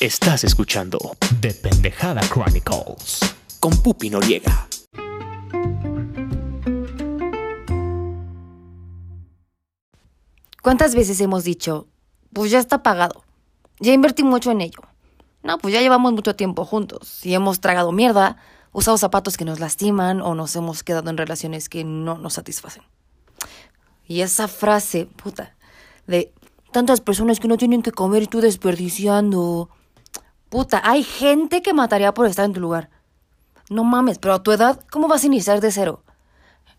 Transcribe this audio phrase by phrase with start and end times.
[0.00, 0.96] Estás escuchando
[1.40, 3.18] The Pendejada Chronicles.
[3.58, 4.68] con Pupi Noriega.
[10.62, 11.88] ¿Cuántas veces hemos dicho,
[12.32, 13.24] pues ya está pagado?
[13.80, 14.82] Ya invertí mucho en ello.
[15.42, 18.36] No, pues ya llevamos mucho tiempo juntos y hemos tragado mierda,
[18.70, 22.84] usado zapatos que nos lastiman o nos hemos quedado en relaciones que no nos satisfacen.
[24.06, 25.56] Y esa frase, puta,
[26.06, 26.32] de
[26.70, 29.70] tantas personas que no tienen que comer y tú desperdiciando.
[30.48, 32.88] Puta, hay gente que mataría por estar en tu lugar.
[33.68, 36.02] No mames, pero a tu edad, ¿cómo vas a iniciar de cero?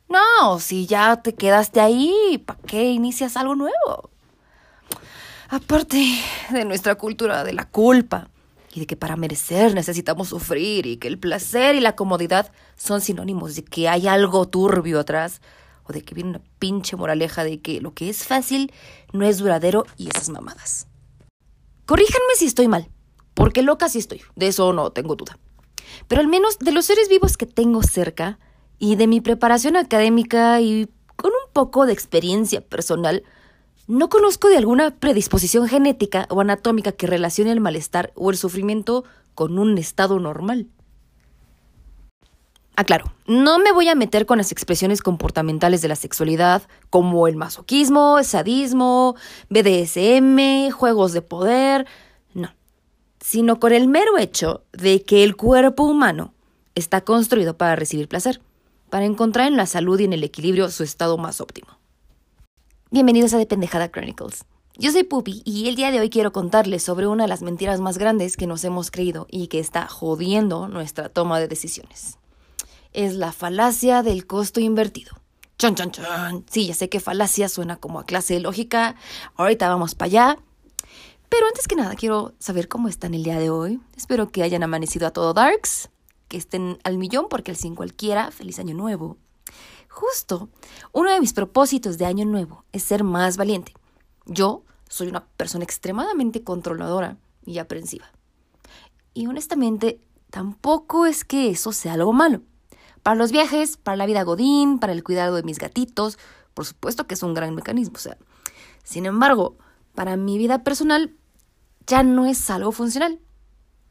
[0.07, 4.09] No, si ya te quedaste ahí, ¿para qué inicias algo nuevo?
[5.49, 6.03] Aparte
[6.51, 8.29] de nuestra cultura de la culpa
[8.73, 13.01] y de que para merecer necesitamos sufrir y que el placer y la comodidad son
[13.01, 15.41] sinónimos de que hay algo turbio atrás
[15.83, 18.73] o de que viene una pinche moraleja de que lo que es fácil
[19.13, 20.87] no es duradero y esas mamadas.
[21.85, 22.89] Corríjanme si estoy mal,
[23.39, 25.39] porque loca sí estoy, de eso no tengo duda.
[26.09, 28.37] Pero al menos de los seres vivos que tengo cerca
[28.79, 33.23] y de mi preparación académica y con un poco de experiencia personal,
[33.87, 39.05] no conozco de alguna predisposición genética o anatómica que relacione el malestar o el sufrimiento
[39.35, 40.67] con un estado normal.
[42.75, 47.37] Aclaro, no me voy a meter con las expresiones comportamentales de la sexualidad, como el
[47.37, 49.15] masoquismo, el sadismo,
[49.49, 51.87] BDSM, juegos de poder,
[53.19, 56.33] sino con el mero hecho de que el cuerpo humano
[56.75, 58.41] está construido para recibir placer,
[58.89, 61.67] para encontrar en la salud y en el equilibrio su estado más óptimo.
[62.91, 64.45] Bienvenidos a The Pendejada Chronicles.
[64.77, 67.81] Yo soy Pupi y el día de hoy quiero contarles sobre una de las mentiras
[67.81, 72.17] más grandes que nos hemos creído y que está jodiendo nuestra toma de decisiones.
[72.93, 75.11] Es la falacia del costo invertido.
[75.57, 76.45] Chon, chon, chon.
[76.49, 78.95] Sí, ya sé que falacia suena como a clase de lógica.
[79.35, 80.37] Ahorita vamos para allá.
[81.29, 83.79] Pero antes que nada, quiero saber cómo están el día de hoy.
[83.95, 85.89] Espero que hayan amanecido a todo darks,
[86.27, 89.17] que estén al millón porque el sin cualquiera, feliz año nuevo.
[89.89, 90.49] Justo,
[90.91, 93.73] uno de mis propósitos de año nuevo es ser más valiente.
[94.25, 98.11] Yo soy una persona extremadamente controladora y aprensiva.
[99.13, 102.41] Y honestamente, tampoco es que eso sea algo malo.
[103.03, 106.17] Para los viajes, para la vida godín, para el cuidado de mis gatitos,
[106.53, 107.95] por supuesto que es un gran mecanismo.
[107.95, 108.17] O sea,
[108.83, 109.57] sin embargo,
[109.95, 111.15] para mi vida personal
[111.89, 113.19] ya no es algo funcional.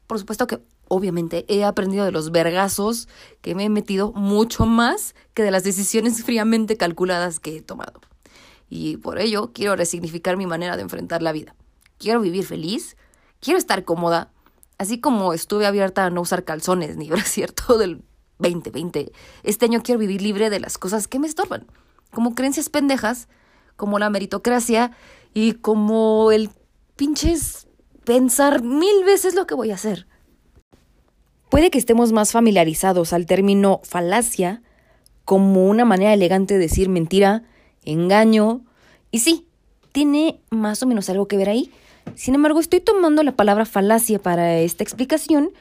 [0.07, 3.09] Por supuesto que obviamente he aprendido de los vergazos
[3.41, 7.99] que me he metido mucho más que de las decisiones fríamente calculadas que he tomado.
[8.69, 11.55] Y por ello quiero resignificar mi manera de enfrentar la vida.
[11.97, 12.95] Quiero vivir feliz,
[13.41, 14.31] quiero estar cómoda,
[14.77, 18.01] así como estuve abierta a no usar calzones ni cierto del
[18.37, 19.11] 2020.
[19.43, 21.67] Este año quiero vivir libre de las cosas que me estorban,
[22.11, 23.27] como creencias pendejas,
[23.75, 24.91] como la meritocracia
[25.33, 26.49] y como el
[26.95, 27.68] pinches
[28.09, 30.07] pensar mil veces lo que voy a hacer.
[31.47, 34.63] Puede que estemos más familiarizados al término falacia
[35.25, 37.43] como una manera elegante de decir mentira,
[37.85, 38.61] engaño,
[39.11, 39.45] y sí,
[39.91, 41.71] tiene más o menos algo que ver ahí.
[42.15, 45.51] Sin embargo, estoy tomando la palabra falacia para esta explicación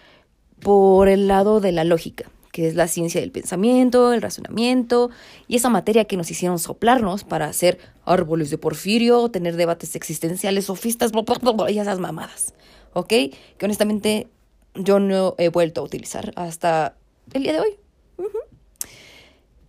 [0.58, 5.10] por el lado de la lógica, que es la ciencia del pensamiento, el razonamiento
[5.46, 10.64] y esa materia que nos hicieron soplarnos para hacer árboles de porfirio, tener debates existenciales,
[10.64, 11.12] sofistas,
[11.68, 12.54] y esas mamadas,
[12.94, 13.08] ¿ok?
[13.10, 13.32] Que
[13.62, 14.26] honestamente
[14.74, 16.96] yo no he vuelto a utilizar hasta
[17.32, 17.76] el día de hoy.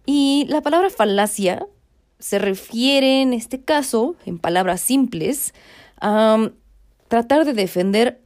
[0.07, 1.67] Y la palabra falacia
[2.17, 5.53] se refiere en este caso, en palabras simples,
[6.01, 6.49] a um,
[7.07, 8.19] tratar de defender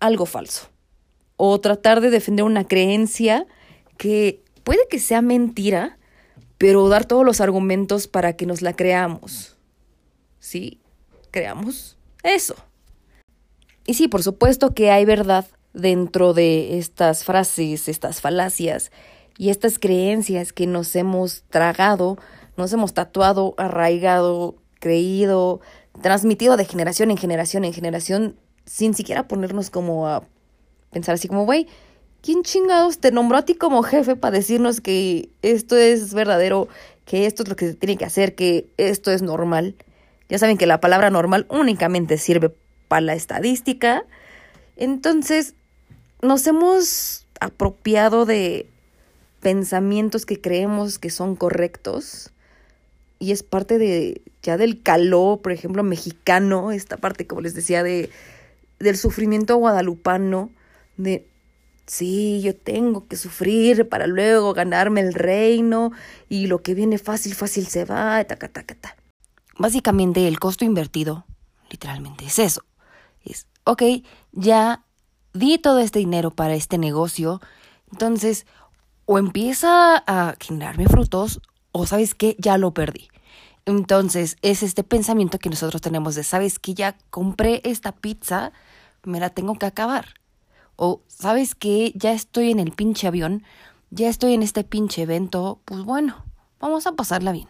[0.00, 0.70] algo falso
[1.36, 3.46] o tratar de defender una creencia
[3.98, 5.98] que puede que sea mentira,
[6.56, 9.56] pero dar todos los argumentos para que nos la creamos.
[10.40, 10.80] ¿Sí?
[11.30, 11.98] ¿Creamos?
[12.22, 12.54] Eso.
[13.86, 18.90] Y sí, por supuesto que hay verdad dentro de estas frases, estas falacias
[19.36, 22.18] y estas creencias que nos hemos tragado,
[22.56, 25.60] nos hemos tatuado, arraigado, creído,
[26.02, 30.24] transmitido de generación en generación en generación, sin siquiera ponernos como a
[30.90, 31.68] pensar así como, güey,
[32.22, 36.68] ¿quién chingados te nombró a ti como jefe para decirnos que esto es verdadero,
[37.04, 39.74] que esto es lo que se tiene que hacer, que esto es normal?
[40.28, 42.52] Ya saben que la palabra normal únicamente sirve
[42.88, 44.04] para la estadística.
[44.76, 45.54] Entonces,
[46.20, 48.66] nos hemos apropiado de
[49.40, 52.30] pensamientos que creemos que son correctos
[53.18, 57.82] y es parte de ya del calor, por ejemplo, mexicano, esta parte, como les decía,
[57.82, 58.10] de
[58.78, 60.50] del sufrimiento guadalupano,
[60.96, 61.26] de
[61.88, 65.92] sí, yo tengo que sufrir para luego ganarme el reino
[66.28, 68.96] y lo que viene fácil, fácil se va, taca, taca, ta.
[69.56, 71.24] Básicamente el costo invertido,
[71.70, 72.62] literalmente, es eso.
[73.24, 73.82] Es, ok,
[74.32, 74.84] ya
[75.32, 77.40] di todo este dinero para este negocio,
[77.90, 78.46] entonces
[79.06, 81.40] o empieza a generarme frutos
[81.72, 83.08] o sabes que ya lo perdí.
[83.64, 88.52] Entonces es este pensamiento que nosotros tenemos de, sabes que ya compré esta pizza,
[89.04, 90.14] me la tengo que acabar.
[90.80, 93.42] O sabes que ya estoy en el pinche avión,
[93.90, 96.24] ya estoy en este pinche evento, pues bueno,
[96.60, 97.48] vamos a pasarla bien.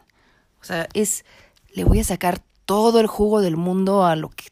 [0.62, 1.26] O sea, es,
[1.74, 4.46] le voy a sacar todo el jugo del mundo a lo que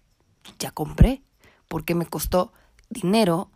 [0.59, 1.23] ya compré,
[1.69, 2.53] porque me costó
[2.91, 3.51] dinero,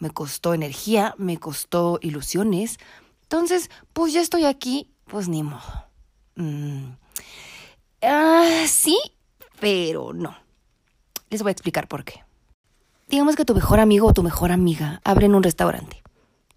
[0.00, 2.78] me costó energía, me costó ilusiones.
[3.22, 5.86] Entonces, pues ya estoy aquí, pues ni modo.
[6.34, 6.96] Mm.
[8.02, 8.98] Ah, sí,
[9.60, 10.36] pero no.
[11.30, 12.23] Les voy a explicar por qué.
[13.14, 16.02] Digamos que tu mejor amigo o tu mejor amiga abren un restaurante.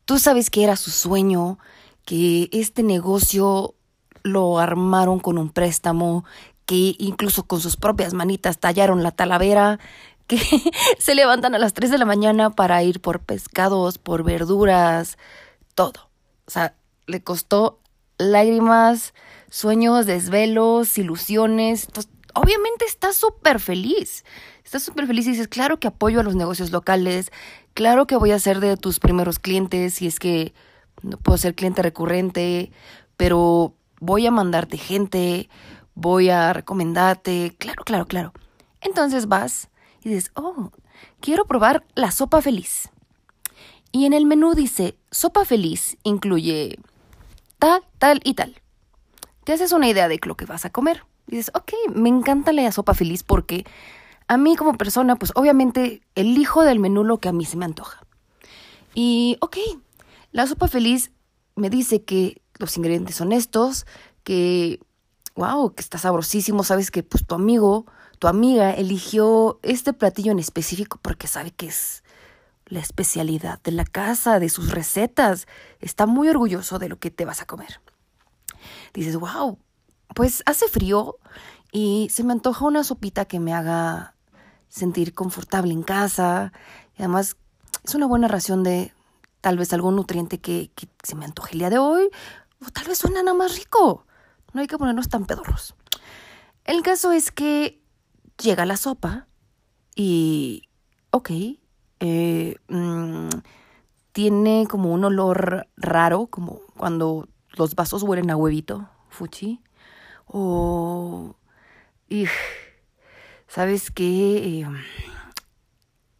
[0.05, 1.59] Tú sabes que era su sueño,
[2.03, 3.75] que este negocio
[4.23, 6.25] lo armaron con un préstamo,
[6.65, 9.77] que incluso con sus propias manitas tallaron la talavera,
[10.25, 10.39] que
[10.97, 15.19] se levantan a las 3 de la mañana para ir por pescados, por verduras,
[15.75, 16.09] todo.
[16.47, 16.73] O sea,
[17.05, 17.81] le costó
[18.17, 19.13] lágrimas,
[19.51, 21.87] sueños, desvelos, ilusiones.
[22.37, 24.23] Obviamente está súper feliz.
[24.63, 27.31] Estás súper feliz y dices, claro que apoyo a los negocios locales,
[27.73, 30.53] claro que voy a ser de tus primeros clientes si es que
[31.01, 32.71] no puedo ser cliente recurrente,
[33.15, 35.49] pero voy a mandarte gente,
[35.95, 38.33] voy a recomendarte, claro, claro, claro.
[38.81, 39.69] Entonces vas
[40.03, 40.71] y dices, oh,
[41.19, 42.89] quiero probar la sopa feliz.
[43.91, 46.77] Y en el menú dice, sopa feliz incluye
[47.57, 48.61] tal, tal y tal.
[49.43, 51.03] Te haces una idea de lo que vas a comer.
[51.27, 53.65] Dices, ok, me encanta la sopa feliz porque
[54.27, 57.65] a mí como persona, pues obviamente elijo del menú lo que a mí se me
[57.65, 58.05] antoja.
[58.93, 59.57] Y, ok,
[60.31, 61.11] la sopa feliz
[61.55, 63.85] me dice que los ingredientes son estos,
[64.23, 64.79] que,
[65.35, 67.85] wow, que está sabrosísimo, sabes que pues tu amigo,
[68.19, 72.03] tu amiga eligió este platillo en específico porque sabe que es
[72.65, 75.47] la especialidad de la casa, de sus recetas.
[75.79, 77.79] Está muy orgulloso de lo que te vas a comer.
[78.93, 79.57] Dices, wow,
[80.17, 81.19] pues hace frío
[81.71, 84.15] y se me antoja una sopita que me haga
[84.67, 86.51] sentir confortable en casa.
[86.97, 87.37] Y además
[87.83, 88.95] es una buena ración de
[89.41, 90.71] tal vez algún nutriente que,
[91.03, 92.09] se me antoje el día de hoy.
[92.65, 94.07] O tal vez suena nada más rico.
[94.53, 95.75] No hay que ponernos tan pedorros.
[96.63, 97.79] El caso es que
[98.41, 99.27] llega la sopa
[99.95, 100.63] y,
[101.11, 101.29] ok,
[101.99, 103.29] eh, mm,
[104.13, 109.61] tiene como un olor raro, como cuando los vasos huelen a huevito, fuchi.
[110.27, 111.35] O...
[112.09, 112.25] Y,
[113.47, 114.61] ¿Sabes qué?
[114.61, 114.67] Eh,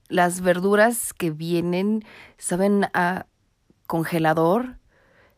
[0.07, 2.03] las verduras que vienen
[2.37, 3.25] saben a
[3.85, 4.77] congelador.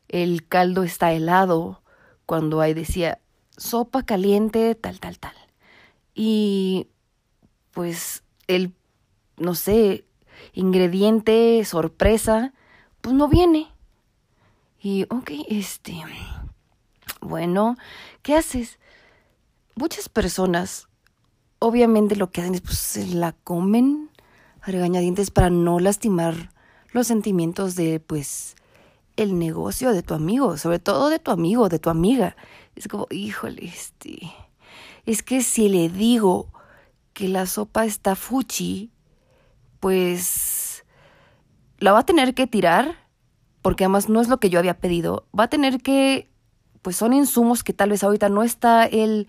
[0.07, 1.81] El caldo está helado.
[2.25, 3.19] Cuando hay decía
[3.57, 5.36] sopa caliente, tal, tal, tal.
[6.13, 6.88] Y
[7.71, 8.74] pues el,
[9.38, 10.06] no sé,
[10.54, 12.54] ingrediente sorpresa,
[13.01, 13.68] pues no viene.
[14.81, 15.94] Y, ok, este,
[17.21, 17.77] bueno,
[18.21, 18.80] ¿qué haces?
[19.75, 20.88] Muchas personas,
[21.60, 24.10] obviamente lo que hacen es, pues, se la comen
[24.62, 26.51] a regañadientes para no lastimar
[26.92, 28.56] los sentimientos de, pues,
[29.16, 32.36] el negocio de tu amigo, sobre todo de tu amigo, de tu amiga.
[32.75, 34.31] Es como, híjole, este,
[35.06, 36.51] es que si le digo
[37.13, 38.92] que la sopa está fuchi,
[39.81, 40.86] pues
[41.80, 42.95] la va a tener que tirar,
[43.61, 45.28] porque además no es lo que yo había pedido.
[45.38, 46.29] Va a tener que,
[46.81, 49.28] pues son insumos que tal vez ahorita no está él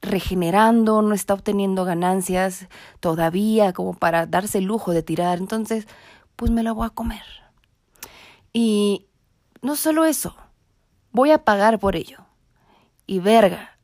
[0.00, 2.68] regenerando, no está obteniendo ganancias
[3.00, 5.38] todavía como para darse el lujo de tirar.
[5.38, 5.86] Entonces,
[6.36, 7.22] pues me la voy a comer.
[8.52, 9.06] Y
[9.62, 10.36] no solo eso,
[11.12, 12.18] voy a pagar por ello.
[13.06, 13.78] Y verga,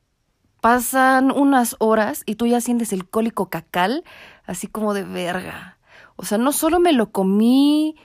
[0.60, 4.04] pasan unas horas y tú ya sientes el cólico cacal
[4.46, 5.78] así como de verga.
[6.16, 7.96] O sea, no solo me lo comí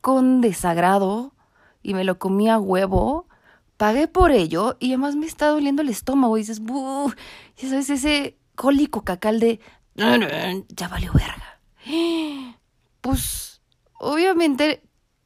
[0.00, 1.32] con desagrado
[1.82, 3.26] y me lo comí a huevo,
[3.76, 7.12] pagué por ello y además me está doliendo el estómago y dices, Buh,
[7.56, 9.60] ya sabes, ese cólico cacal de,
[9.94, 11.60] ya valió verga.
[13.00, 13.60] Pues,
[13.98, 14.82] obviamente,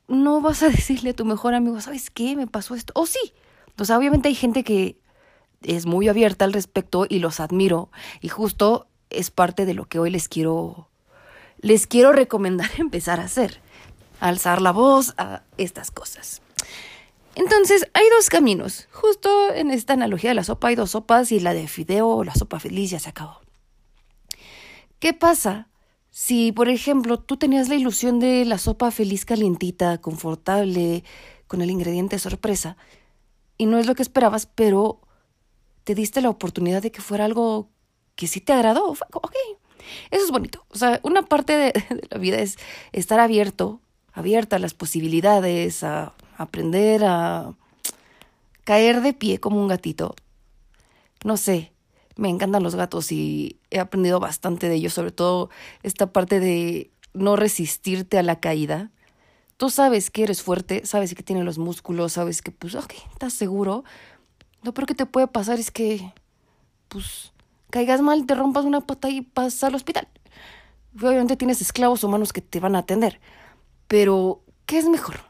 [0.09, 2.35] no vas a decirle a tu mejor amigo, ¿sabes qué?
[2.35, 2.93] Me pasó esto.
[2.97, 3.33] O sí.
[3.79, 4.99] O sea, obviamente hay gente que
[5.63, 7.91] es muy abierta al respecto y los admiro.
[8.21, 10.89] Y justo es parte de lo que hoy les quiero,
[11.61, 13.61] les quiero recomendar empezar a hacer.
[14.21, 16.43] Alzar la voz a estas cosas.
[17.39, 18.89] Entonces, hay dos caminos.
[18.91, 22.25] Justo en esta analogía de la sopa hay dos sopas y la de fideo o
[22.25, 23.39] la sopa feliz ya se acabó.
[24.99, 25.69] ¿Qué pasa
[26.11, 31.05] si, por ejemplo, tú tenías la ilusión de la sopa feliz calientita, confortable,
[31.47, 32.77] con el ingrediente sorpresa,
[33.57, 35.01] y no es lo que esperabas, pero
[35.85, 37.71] te diste la oportunidad de que fuera algo
[38.17, 38.97] que sí te agradó.
[39.13, 39.37] Ok.
[40.11, 40.67] Eso es bonito.
[40.71, 42.57] O sea, una parte de, de la vida es
[42.91, 43.81] estar abierto,
[44.13, 47.53] abierta a las posibilidades, a aprender a
[48.65, 50.15] caer de pie como un gatito.
[51.25, 51.73] No sé,
[52.17, 55.51] me encantan los gatos y he aprendido bastante de ellos, sobre todo
[55.83, 58.91] esta parte de no resistirte a la caída.
[59.57, 63.33] Tú sabes que eres fuerte, sabes que tienes los músculos, sabes que, pues, ok, estás
[63.33, 63.83] seguro.
[64.63, 66.13] Lo peor que te puede pasar es que,
[66.87, 67.33] pues,
[67.71, 70.07] caigas mal, te rompas una pata y pasas al hospital.
[70.95, 73.21] Obviamente tienes esclavos humanos que te van a atender.
[73.89, 75.28] Pero, ¿qué es mejor?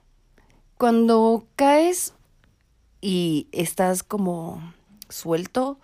[0.78, 2.14] Cuando caes
[3.00, 4.72] y estás como
[5.08, 5.80] suelto,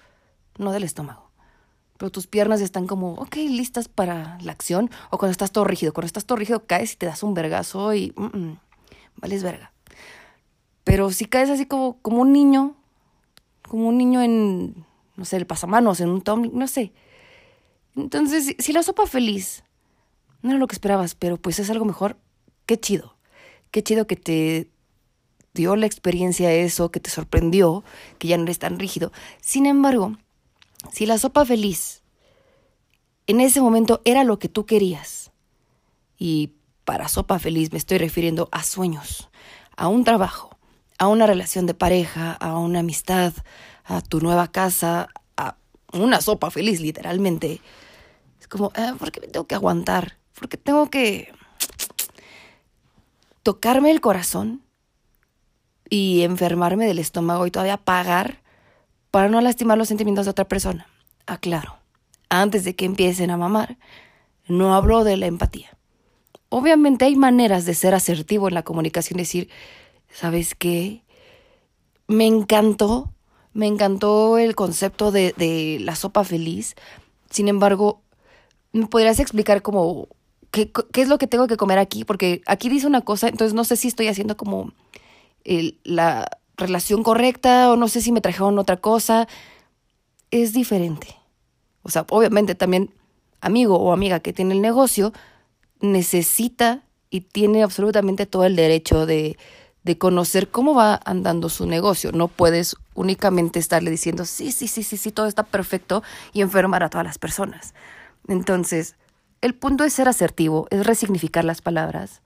[0.56, 1.30] no del estómago,
[1.98, 5.92] pero tus piernas están como, ok, listas para la acción, o cuando estás todo rígido,
[5.92, 8.58] cuando estás todo rígido caes y te das un vergazo y, mm, mm,
[9.16, 9.72] vales verga.
[10.84, 12.76] Pero si caes así como, como un niño,
[13.68, 14.86] como un niño en,
[15.16, 16.92] no sé, el pasamanos, en un tom, no sé.
[17.96, 19.64] Entonces, si- la sopa feliz
[20.42, 22.16] no era lo que esperabas, pero pues es algo mejor,
[22.66, 23.16] qué chido.
[23.70, 24.70] Qué chido que te
[25.54, 27.84] dio la experiencia eso, que te sorprendió,
[28.18, 29.12] que ya no eres tan rígido.
[29.40, 30.16] Sin embargo,
[30.92, 32.02] si la sopa feliz
[33.26, 35.30] en ese momento era lo que tú querías,
[36.18, 36.52] y
[36.84, 39.30] para sopa feliz me estoy refiriendo a sueños,
[39.76, 40.58] a un trabajo,
[40.98, 43.32] a una relación de pareja, a una amistad,
[43.84, 45.56] a tu nueva casa, a
[45.92, 47.60] una sopa feliz literalmente.
[48.40, 50.18] Es como, ah, ¿por qué me tengo que aguantar?
[50.34, 51.32] ¿Por qué tengo que
[53.42, 54.63] tocarme el corazón
[55.88, 58.42] y enfermarme del estómago y todavía pagar
[59.10, 60.88] para no lastimar los sentimientos de otra persona.
[61.26, 61.76] Aclaro,
[62.28, 63.78] antes de que empiecen a mamar,
[64.46, 65.76] no hablo de la empatía.
[66.48, 69.48] Obviamente hay maneras de ser asertivo en la comunicación, decir,
[70.10, 71.02] ¿sabes qué?
[72.06, 73.12] Me encantó,
[73.52, 76.74] me encantó el concepto de, de la sopa feliz.
[77.30, 78.02] Sin embargo,
[78.72, 80.08] ¿me podrías explicar como
[80.50, 82.04] qué, qué es lo que tengo que comer aquí?
[82.04, 84.72] Porque aquí dice una cosa, entonces no sé si estoy haciendo como
[85.44, 89.28] el- la relación correcta o no sé si me trajeron otra cosa.
[90.30, 91.16] Es diferente.
[91.82, 92.90] O sea, obviamente también
[93.40, 95.12] amigo o amiga que tiene el negocio
[95.80, 99.36] necesita y tiene absolutamente todo el derecho de,
[99.84, 102.10] de conocer cómo va andando su negocio.
[102.12, 106.82] No puedes únicamente estarle diciendo, sí, sí, sí, sí, sí, todo está perfecto y enfermar
[106.82, 107.74] a todas las personas.
[108.26, 108.96] Entonces,
[109.42, 112.22] el punto es ser asertivo, es resignificar las palabras.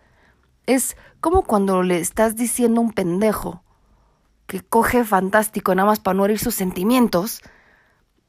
[0.69, 3.63] Es como cuando le estás diciendo a un pendejo
[4.47, 7.41] que coge fantástico nada más para no herir sus sentimientos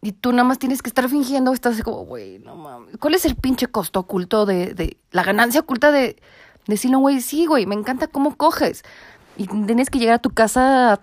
[0.02, 2.96] y tú nada más tienes que estar fingiendo, estás así como, güey, no mames.
[2.98, 6.16] ¿Cuál es el pinche costo oculto de, de la ganancia oculta de
[6.66, 8.84] decirle, güey, sí, güey, me encanta cómo coges?
[9.36, 11.02] Y tienes que llegar a tu casa a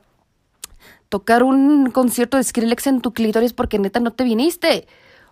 [1.10, 4.88] tocar un concierto de Skrillex en tu clítoris porque neta no te viniste.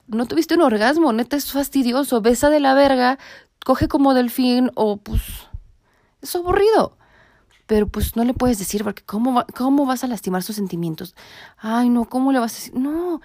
[0.07, 2.21] No tuviste un orgasmo, neta es fastidioso.
[2.21, 3.19] Besa de la verga,
[3.65, 5.23] coge como delfín o pues
[6.25, 6.97] es aburrido.
[7.67, 11.15] Pero pues no le puedes decir porque ¿cómo, cómo vas a lastimar sus sentimientos?
[11.57, 12.75] Ay, no, ¿cómo le vas a decir?
[12.75, 13.21] No,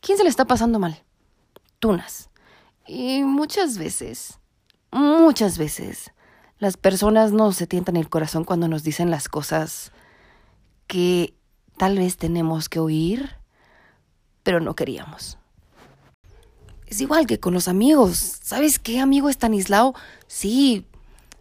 [0.00, 1.02] ¿quién se le está pasando mal?
[1.78, 2.30] Tunas.
[2.86, 4.38] Y muchas veces,
[4.90, 6.10] muchas veces,
[6.58, 9.92] las personas no se tientan el corazón cuando nos dicen las cosas
[10.88, 11.34] que
[11.76, 13.36] tal vez tenemos que oír,
[14.42, 15.38] pero no queríamos.
[16.86, 18.16] Es igual que con los amigos.
[18.42, 19.94] ¿Sabes qué, amigo Estanislao?
[20.26, 20.86] Sí,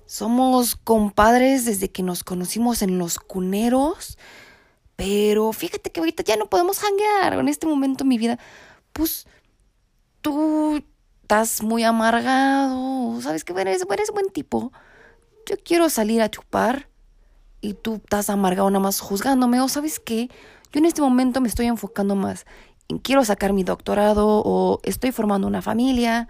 [0.07, 4.17] somos compadres desde que nos conocimos en los cuneros.
[4.95, 7.33] Pero fíjate que ahorita ya no podemos hanguear.
[7.33, 8.39] En este momento de mi vida,
[8.93, 9.27] pues
[10.21, 10.83] tú
[11.21, 13.21] estás muy amargado.
[13.21, 14.71] ¿Sabes que eres, eres buen tipo?
[15.45, 16.89] Yo quiero salir a chupar
[17.61, 19.61] y tú estás amargado nada más juzgándome.
[19.61, 20.29] O sabes qué?
[20.71, 22.47] Yo en este momento me estoy enfocando más
[22.87, 26.27] en quiero sacar mi doctorado o estoy formando una familia.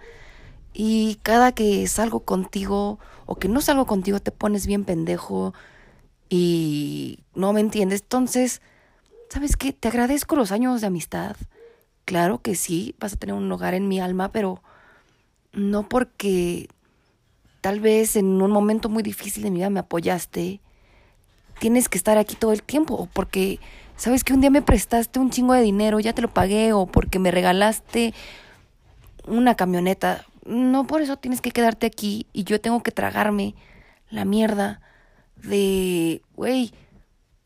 [0.74, 5.52] Y cada que salgo contigo o que no salgo contigo te pones bien pendejo
[6.30, 8.00] y no me entiendes.
[8.00, 8.62] Entonces,
[9.28, 9.74] ¿sabes qué?
[9.74, 11.36] Te agradezco los años de amistad.
[12.06, 14.62] Claro que sí, vas a tener un lugar en mi alma, pero
[15.52, 16.68] no porque
[17.60, 20.62] tal vez en un momento muy difícil de mi vida me apoyaste.
[21.60, 23.60] Tienes que estar aquí todo el tiempo o porque
[23.98, 26.86] sabes que un día me prestaste un chingo de dinero, ya te lo pagué o
[26.86, 28.14] porque me regalaste
[29.26, 30.24] una camioneta.
[30.48, 33.54] No por eso tienes que quedarte aquí y yo tengo que tragarme
[34.08, 34.80] la mierda
[35.36, 36.72] de, güey,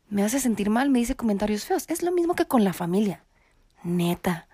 [0.07, 1.83] me hace sentir mal, me dice comentarios feos.
[1.89, 3.25] Es lo mismo que con la familia.
[3.83, 4.47] Neta,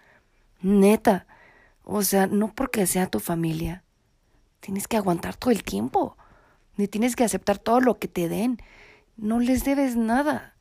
[0.62, 1.28] neta.
[1.84, 3.84] O sea, no porque sea tu familia,
[4.62, 6.18] tienes que aguantar todo el tiempo.
[6.76, 8.60] Ni tienes que aceptar todo lo que te den.
[9.16, 10.56] No les debes nada.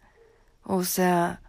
[0.62, 1.40] O sea,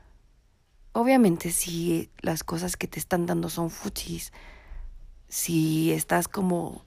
[0.94, 4.32] obviamente si las cosas que te están dando son fuchis,
[5.30, 6.84] si estás como,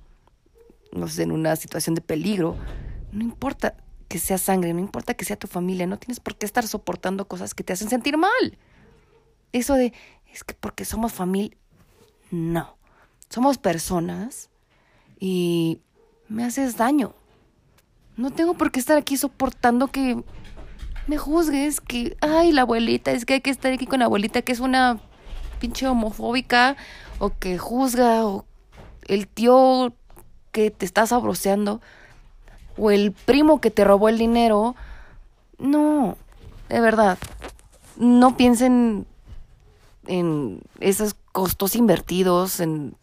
[0.92, 2.56] no sé, en una situación de peligro,
[3.12, 3.76] no importa
[4.08, 7.26] que sea sangre, no importa que sea tu familia, no tienes por qué estar soportando
[7.26, 8.58] cosas que te hacen sentir mal.
[9.52, 9.92] Eso de,
[10.32, 11.56] es que porque somos familia,
[12.30, 12.76] no,
[13.28, 14.50] somos personas
[15.18, 15.80] y
[16.28, 17.14] me haces daño.
[18.16, 20.22] No tengo por qué estar aquí soportando que
[21.06, 24.42] me juzgues, que, ay, la abuelita, es que hay que estar aquí con la abuelita,
[24.42, 25.00] que es una
[25.58, 26.76] pinche homofóbica,
[27.22, 28.44] o que juzga, o
[29.06, 29.94] el tío
[30.50, 31.80] que te está sabroseando,
[32.76, 34.74] o el primo que te robó el dinero.
[35.56, 36.16] No,
[36.68, 37.18] de verdad,
[37.96, 39.06] no piensen
[40.08, 42.96] en esos costos invertidos, en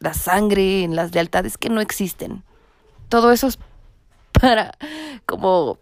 [0.00, 2.42] la sangre, en las lealtades que no existen.
[3.08, 3.60] Todo eso es
[4.32, 4.76] para
[5.26, 5.78] como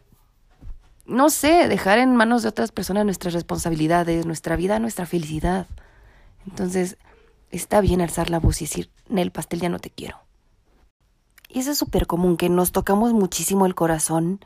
[1.06, 5.66] no sé, dejar en manos de otras personas nuestras responsabilidades, nuestra vida, nuestra felicidad.
[6.46, 6.98] Entonces,
[7.52, 10.16] está bien alzar la voz y decir, en el pastel ya no te quiero.
[11.48, 14.40] Y eso es súper común, que nos tocamos muchísimo el corazón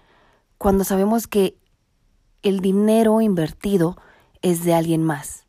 [0.58, 1.56] cuando sabemos que
[2.42, 3.96] el dinero invertido
[4.42, 5.46] es de alguien más.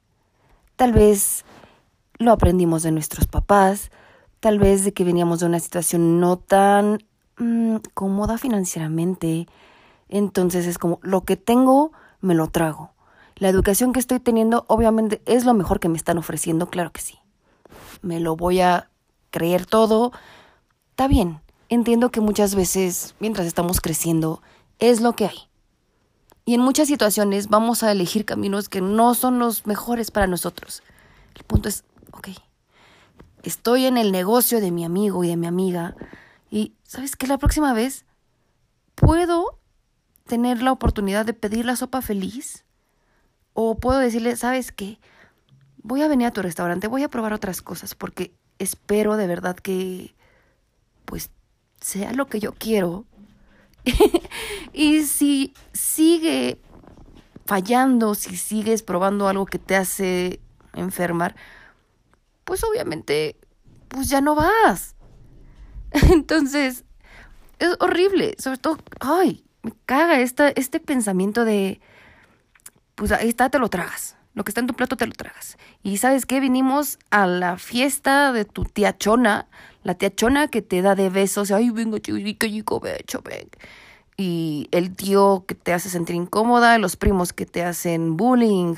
[0.76, 1.44] Tal vez
[2.20, 3.92] lo aprendimos de nuestros papás,
[4.40, 7.00] tal vez de que veníamos de una situación no tan
[7.38, 9.48] mm, cómoda financieramente,
[10.10, 12.92] entonces es como, lo que tengo, me lo trago.
[13.36, 17.02] La educación que estoy teniendo, obviamente, es lo mejor que me están ofreciendo, claro que
[17.02, 17.20] sí.
[18.02, 18.90] Me lo voy a
[19.30, 20.12] creer todo.
[20.92, 24.42] Está bien, entiendo que muchas veces, mientras estamos creciendo,
[24.80, 25.38] es lo que hay.
[26.46, 30.82] Y en muchas situaciones vamos a elegir caminos que no son los mejores para nosotros.
[31.36, 32.30] El punto es, ok,
[33.44, 35.96] estoy en el negocio de mi amigo y de mi amiga
[36.50, 37.28] y, ¿sabes qué?
[37.28, 38.06] La próxima vez
[38.96, 39.60] puedo
[40.26, 42.66] tener la oportunidad de pedir la sopa feliz.
[43.54, 45.00] O puedo decirle, ¿sabes qué?
[45.88, 49.56] Voy a venir a tu restaurante, voy a probar otras cosas porque espero de verdad
[49.56, 50.14] que,
[51.06, 51.32] pues,
[51.80, 53.06] sea lo que yo quiero.
[54.74, 56.60] y si sigue
[57.46, 60.42] fallando, si sigues probando algo que te hace
[60.74, 61.38] enfermar,
[62.44, 63.38] pues obviamente,
[63.88, 64.98] pues ya no vas.
[66.12, 66.84] Entonces,
[67.60, 71.80] es horrible, sobre todo, ay, me caga este pensamiento de,
[72.96, 74.17] pues ahí está, te lo tragas.
[74.38, 75.58] Lo que está en tu plato te lo tragas.
[75.82, 79.48] Y sabes qué, vinimos a la fiesta de tu tía Chona,
[79.82, 83.50] la tía Chona que te da de besos, ay, vengo chico, becho, ven.
[84.16, 88.76] Y el tío que te hace sentir incómoda, los primos que te hacen bullying,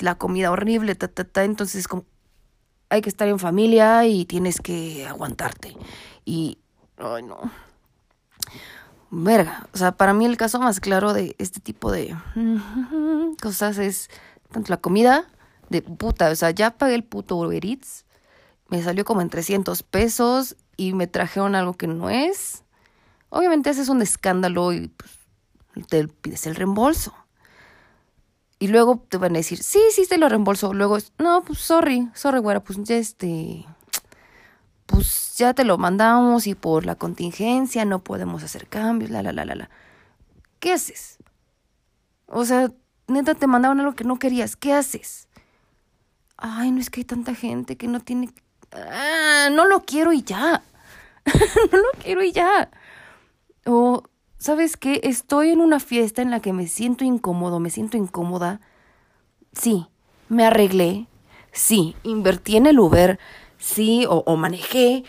[0.00, 1.44] la comida horrible, ta, ta, ta.
[1.44, 2.04] Entonces, como,
[2.88, 5.76] hay que estar en familia y tienes que aguantarte.
[6.24, 6.58] Y,
[6.98, 7.38] ay, no
[9.10, 9.68] verga.
[9.72, 12.16] O sea, para mí el caso más claro de este tipo de
[13.42, 14.10] cosas es
[14.56, 15.26] tanto la comida
[15.68, 16.30] de puta.
[16.30, 18.06] O sea, ya pagué el puto Uber Eats.
[18.68, 22.64] Me salió como en 300 pesos y me trajeron algo que no es.
[23.28, 25.10] Obviamente haces un escándalo y pues,
[25.88, 27.12] te pides el reembolso.
[28.58, 30.72] Y luego te van a decir, sí, sí, te lo reembolso.
[30.72, 33.66] Luego, no, pues sorry, sorry, güera, pues ya este
[34.86, 39.32] pues ya te lo mandamos y por la contingencia no podemos hacer cambios, la, la,
[39.32, 39.70] la, la, la.
[40.60, 41.18] ¿Qué haces?
[42.28, 42.70] O sea,
[43.06, 45.28] neta, te mandaron algo que no querías, ¿qué haces?
[46.36, 48.30] Ay, no es que hay tanta gente que no tiene...
[48.72, 50.62] Ah, no lo quiero y ya.
[51.72, 52.70] no lo quiero y ya.
[53.64, 54.02] O,
[54.38, 55.00] ¿sabes qué?
[55.04, 58.60] Estoy en una fiesta en la que me siento incómodo, me siento incómoda.
[59.52, 59.86] Sí,
[60.28, 61.06] me arreglé.
[61.52, 63.18] Sí, invertí en el Uber
[63.58, 65.04] sí, o, manejé,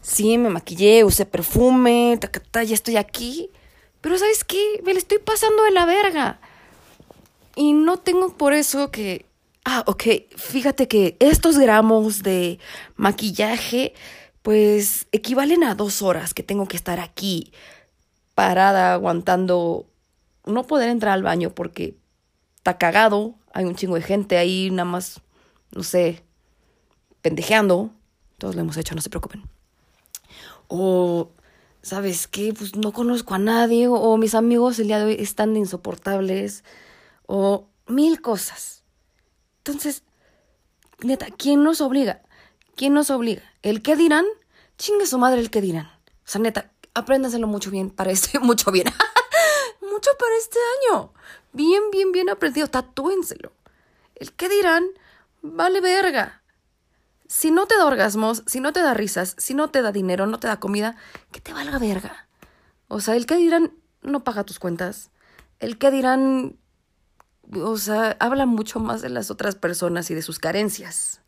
[0.00, 2.18] sí, me maquillé, usé perfume,
[2.50, 3.50] ta, ya estoy aquí.
[4.00, 4.80] Pero ¿sabes qué?
[4.84, 6.40] Me le estoy pasando de la verga.
[7.56, 9.26] Y no tengo por eso que...
[9.64, 10.04] Ah, ok,
[10.36, 12.58] fíjate que estos gramos de
[12.96, 13.94] maquillaje
[14.42, 17.52] pues equivalen a dos horas que tengo que estar aquí
[18.34, 19.86] parada aguantando
[20.44, 21.96] no poder entrar al baño porque
[22.56, 25.20] está cagado, hay un chingo de gente ahí nada más,
[25.72, 26.22] no sé,
[27.20, 27.90] pendejeando.
[28.38, 29.42] Todos lo hemos hecho, no se preocupen.
[30.68, 31.30] O,
[31.82, 32.52] ¿sabes qué?
[32.52, 33.86] Pues no conozco a nadie.
[33.88, 36.64] O, mis amigos el día de hoy están insoportables.
[37.26, 38.84] O mil cosas.
[39.58, 40.02] Entonces,
[41.00, 42.22] neta, ¿quién nos obliga?
[42.76, 43.42] ¿Quién nos obliga?
[43.62, 44.24] ¿El qué dirán?
[44.78, 45.86] Chingue su madre el qué dirán.
[45.86, 48.86] O sea, neta, apréndaselo mucho bien para este, mucho bien.
[49.80, 50.58] mucho para este
[50.90, 51.12] año.
[51.52, 52.68] Bien, bien, bien aprendido.
[52.68, 53.52] Tatúenselo.
[54.14, 54.84] El qué dirán,
[55.42, 56.42] vale verga
[57.32, 60.26] si no te da orgasmos, si no te da risas, si no te da dinero,
[60.26, 60.96] no te da comida,
[61.30, 62.28] que te valga verga.
[62.88, 65.10] O sea, el que dirán no paga tus cuentas.
[65.58, 66.58] El que dirán,
[67.60, 71.20] o sea, habla mucho más de las otras personas y de sus carencias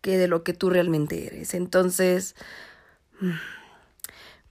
[0.00, 1.54] que de lo que tú realmente eres.
[1.54, 2.34] Entonces,
[3.20, 3.30] mm,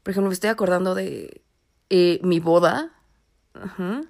[0.03, 1.41] por ejemplo, me estoy acordando de
[1.89, 2.91] eh, mi boda.
[3.53, 4.01] Ajá.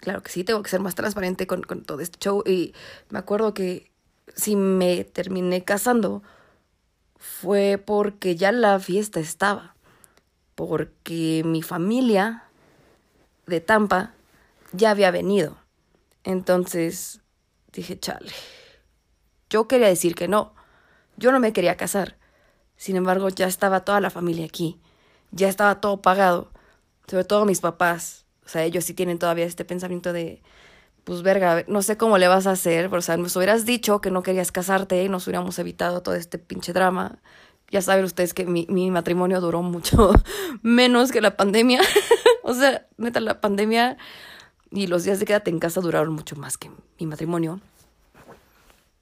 [0.00, 2.42] Claro que sí, tengo que ser más transparente con, con todo este show.
[2.46, 2.74] Y
[3.10, 3.90] me acuerdo que
[4.34, 6.22] si me terminé casando
[7.18, 9.74] fue porque ya la fiesta estaba.
[10.54, 12.44] Porque mi familia
[13.46, 14.12] de Tampa
[14.72, 15.63] ya había venido.
[16.24, 17.20] Entonces
[17.72, 18.32] dije, chale.
[19.50, 20.54] Yo quería decir que no.
[21.16, 22.16] Yo no me quería casar.
[22.76, 24.80] Sin embargo, ya estaba toda la familia aquí.
[25.30, 26.50] Ya estaba todo pagado.
[27.06, 28.24] Sobre todo mis papás.
[28.44, 30.42] O sea, ellos sí tienen todavía este pensamiento de,
[31.04, 32.92] pues verga, no sé cómo le vas a hacer.
[32.92, 36.38] O sea, nos hubieras dicho que no querías casarte y nos hubiéramos evitado todo este
[36.38, 37.18] pinche drama.
[37.70, 40.12] Ya saben ustedes que mi, mi matrimonio duró mucho
[40.62, 41.80] menos que la pandemia.
[42.42, 43.98] o sea, neta, la pandemia
[44.74, 47.60] y los días de quédate en casa duraron mucho más que mi matrimonio.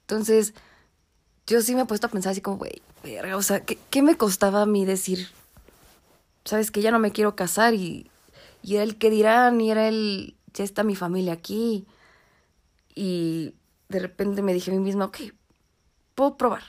[0.01, 0.53] Entonces,
[1.47, 4.03] yo sí me he puesto a pensar así como, güey, verga, o sea, ¿qué, ¿qué,
[4.03, 5.29] me costaba a mí decir,
[6.45, 8.11] sabes que ya no me quiero casar y,
[8.61, 11.87] y era el que dirán y era el, ya está mi familia aquí.
[12.93, 13.55] Y
[13.89, 15.17] de repente me dije a mí misma, ok,
[16.13, 16.63] puedo probar.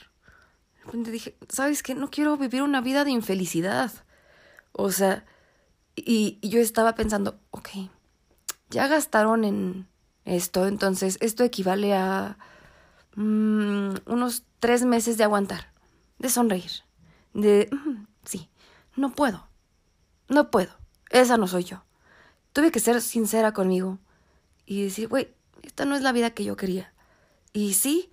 [0.79, 1.93] De repente dije, ¿sabes qué?
[1.93, 3.91] No quiero vivir una vida de infelicidad.
[4.71, 5.25] O sea,
[5.95, 7.69] y, y yo estaba pensando, ok,
[8.69, 9.87] ya gastaron en
[10.25, 12.37] esto, entonces esto equivale a
[13.15, 15.71] mmm, unos tres meses de aguantar,
[16.19, 16.71] de sonreír,
[17.33, 18.49] de, mm, sí,
[18.95, 19.47] no puedo,
[20.27, 20.71] no puedo,
[21.09, 21.83] esa no soy yo.
[22.53, 23.99] Tuve que ser sincera conmigo
[24.65, 26.93] y decir, güey, esta no es la vida que yo quería.
[27.53, 28.11] Y sí,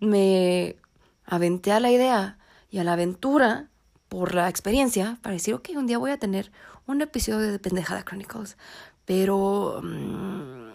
[0.00, 0.76] me
[1.24, 2.38] aventé a la idea
[2.70, 3.68] y a la aventura
[4.08, 6.52] por la experiencia para decir, ok, un día voy a tener
[6.86, 8.56] un episodio de Pendejada Chronicles,
[9.04, 10.70] pero um,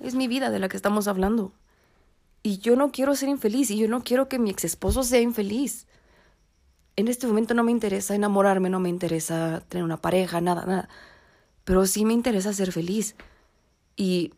[0.00, 1.52] es mi vida de la que estamos hablando.
[2.42, 5.20] Y yo no quiero ser infeliz y yo no quiero que mi ex esposo sea
[5.20, 5.86] infeliz.
[6.96, 10.88] En este momento no me interesa enamorarme, no me interesa tener una pareja, nada, nada.
[11.64, 13.16] Pero sí me interesa ser feliz
[13.96, 14.34] y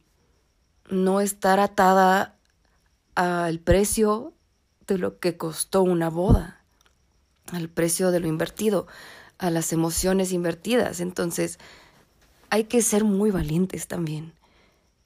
[0.88, 2.36] no estar atada
[3.16, 4.34] al precio
[4.86, 6.62] de lo que costó una boda,
[7.52, 8.86] al precio de lo invertido,
[9.38, 11.00] a las emociones invertidas.
[11.00, 11.58] Entonces,
[12.50, 14.32] hay que ser muy valientes también.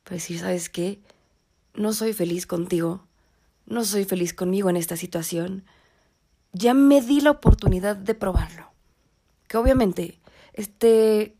[0.04, 1.00] Para decir, ¿sabes qué?
[1.74, 3.04] No soy feliz contigo.
[3.66, 5.64] No soy feliz conmigo en esta situación.
[6.52, 8.70] Ya me di la oportunidad de probarlo.
[9.46, 10.18] Que obviamente
[10.52, 11.36] este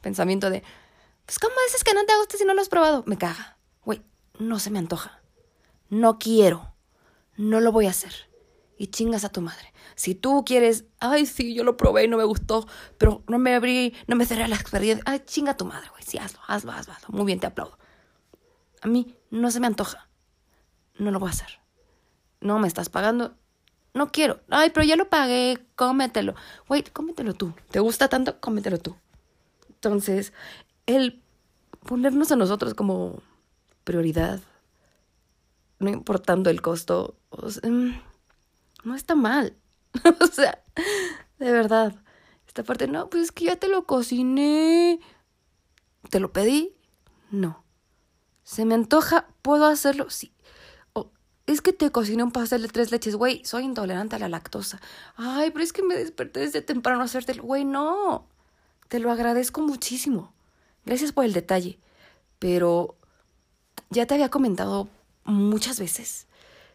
[0.00, 0.62] pensamiento de,
[1.26, 3.02] pues ¿cómo dices que no te gusta si no lo has probado?
[3.06, 3.56] Me caga.
[3.84, 4.02] Güey,
[4.38, 5.20] no se me antoja.
[5.88, 6.72] No quiero.
[7.36, 8.29] No lo voy a hacer.
[8.80, 9.74] Y chingas a tu madre.
[9.94, 12.66] Si tú quieres, ay, sí, yo lo probé y no me gustó,
[12.96, 16.02] pero no me abrí, no me cerré las experiencia, ay, chinga a tu madre, güey,
[16.02, 16.94] sí, hazlo, hazlo, hazlo.
[17.08, 17.76] Muy bien, te aplaudo.
[18.80, 20.08] A mí no se me antoja.
[20.96, 21.60] No lo voy a hacer.
[22.40, 23.34] No me estás pagando.
[23.92, 24.40] No quiero.
[24.48, 26.34] Ay, pero ya lo pagué, cómetelo.
[26.66, 27.52] Güey, cómetelo tú.
[27.70, 28.40] ¿Te gusta tanto?
[28.40, 28.96] Cómetelo tú.
[29.68, 30.32] Entonces,
[30.86, 31.20] el
[31.84, 33.20] ponernos a nosotros como
[33.84, 34.40] prioridad,
[35.80, 37.70] no importando el costo, sea,
[38.84, 39.56] no está mal.
[40.20, 40.62] o sea,
[41.38, 41.94] de verdad.
[42.46, 45.00] Esta parte, no, pues es que ya te lo cociné.
[46.08, 46.74] ¿Te lo pedí?
[47.30, 47.64] No.
[48.42, 49.28] ¿Se me antoja?
[49.42, 50.10] ¿Puedo hacerlo?
[50.10, 50.32] Sí.
[50.92, 51.12] O,
[51.46, 53.44] es que te cociné un pastel de tres leches, güey.
[53.44, 54.80] Soy intolerante a la lactosa.
[55.16, 57.44] Ay, pero es que me desperté desde temprano a hacértelo.
[57.44, 58.26] Güey, no.
[58.88, 60.32] Te lo agradezco muchísimo.
[60.84, 61.78] Gracias por el detalle.
[62.40, 62.96] Pero
[63.90, 64.88] ya te había comentado
[65.24, 66.26] muchas veces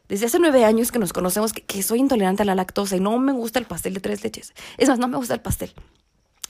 [0.08, 3.18] desde hace nueve años que nos conocemos que, soy intolerante a la lactosa y no
[3.18, 4.54] me gusta el pastel de tres leches.
[4.78, 5.74] Es más, no me gusta el pastel.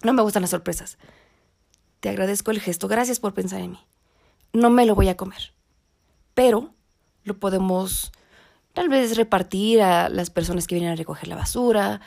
[0.03, 0.97] No me gustan las sorpresas.
[2.01, 2.87] Te agradezco el gesto.
[2.87, 3.79] Gracias por pensar en mí.
[4.53, 5.53] No me lo voy a comer.
[6.33, 6.73] Pero
[7.23, 8.11] lo podemos
[8.73, 12.01] tal vez repartir a las personas que vienen a recoger la basura.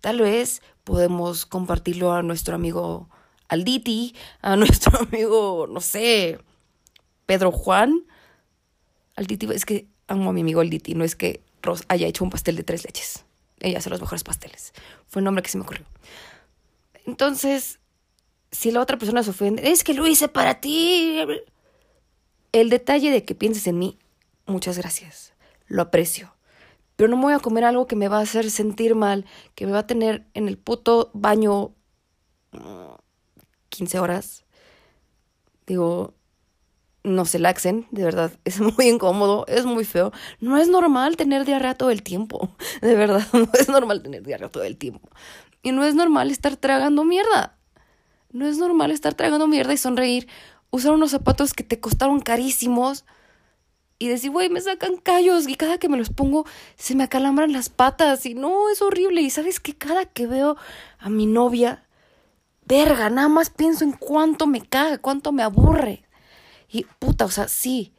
[0.00, 3.10] Tal vez podemos compartirlo a nuestro amigo
[3.48, 6.38] Alditi, a nuestro amigo, no sé,
[7.26, 8.04] Pedro Juan.
[9.16, 12.30] Alditi, es que amo a mi amigo Liti, no es que Ross haya hecho un
[12.30, 13.24] pastel de tres leches.
[13.60, 14.72] Ella hace los mejores pasteles.
[15.06, 15.86] Fue un nombre que se me ocurrió.
[17.06, 17.80] Entonces,
[18.50, 21.18] si la otra persona se ofende, es que lo hice para ti.
[22.52, 23.98] El detalle de que pienses en mí,
[24.46, 25.32] muchas gracias.
[25.66, 26.34] Lo aprecio.
[26.96, 29.66] Pero no me voy a comer algo que me va a hacer sentir mal, que
[29.66, 31.74] me va a tener en el puto baño
[33.70, 34.44] 15 horas.
[35.66, 36.14] Digo,
[37.04, 40.12] no se laxen, de verdad, es muy incómodo, es muy feo.
[40.40, 44.50] No es normal tener diarrea todo el tiempo, de verdad, no es normal tener diarrea
[44.50, 45.08] todo el tiempo.
[45.62, 47.56] Y no es normal estar tragando mierda.
[48.32, 50.26] No es normal estar tragando mierda y sonreír,
[50.70, 53.04] usar unos zapatos que te costaron carísimos
[53.98, 56.44] y decir, güey, me sacan callos y cada que me los pongo
[56.76, 59.20] se me acalambran las patas y no, es horrible.
[59.20, 60.56] Y sabes que cada que veo
[60.98, 61.84] a mi novia,
[62.64, 66.02] verga, nada más pienso en cuánto me caga, cuánto me aburre.
[66.72, 67.92] Y puta, o sea, sí,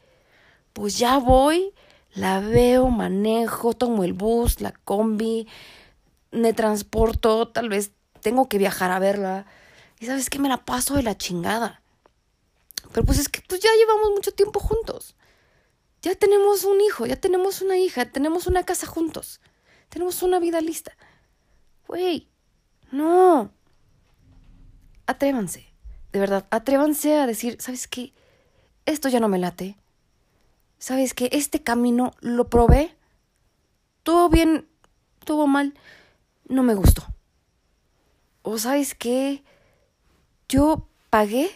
[0.72, 1.72] pues ya voy,
[2.14, 5.46] la veo, manejo, tomo el bus, la combi,
[6.32, 9.46] me transporto, tal vez tengo que viajar a verla.
[10.00, 11.82] Y sabes que me la paso de la chingada.
[12.92, 15.14] Pero pues es que pues ya llevamos mucho tiempo juntos.
[16.02, 19.40] Ya tenemos un hijo, ya tenemos una hija, tenemos una casa juntos.
[19.88, 20.96] Tenemos una vida lista.
[21.86, 22.28] Güey,
[22.90, 23.52] no.
[25.06, 25.72] Atrévanse,
[26.12, 28.12] de verdad, atrévanse a decir, ¿sabes qué?
[28.86, 29.76] Esto ya no me late.
[30.78, 31.28] ¿Sabes qué?
[31.32, 32.94] Este camino lo probé.
[34.02, 34.68] Todo bien,
[35.24, 35.74] todo mal.
[36.48, 37.06] No me gustó.
[38.42, 39.42] O sabes qué?
[40.48, 41.50] Yo pagué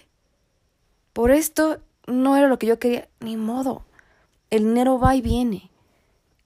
[1.13, 3.85] por esto, no era lo que yo quería, ni modo.
[4.51, 5.71] El dinero va y viene.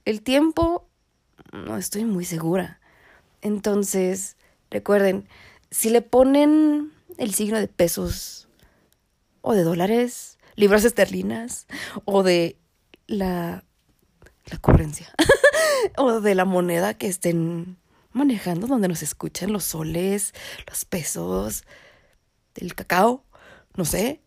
[0.05, 0.89] El tiempo,
[1.53, 2.81] no estoy muy segura.
[3.43, 4.37] Entonces,
[4.71, 5.29] recuerden,
[5.71, 8.49] si le ponen el signo de pesos
[9.43, 11.67] o de dólares, libras esterlinas
[12.05, 12.59] o de
[13.07, 13.65] la,
[14.47, 14.61] la
[15.97, 17.79] o de la moneda que estén
[18.13, 20.35] manejando donde nos escuchan los soles,
[20.69, 21.65] los pesos,
[22.55, 23.25] del cacao,
[23.77, 24.21] no sé.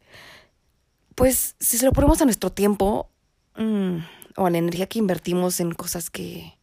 [1.14, 3.10] Pues si se lo ponemos a nuestro tiempo,
[3.58, 4.00] Mm,
[4.36, 6.58] o a la energía que invertimos en cosas que,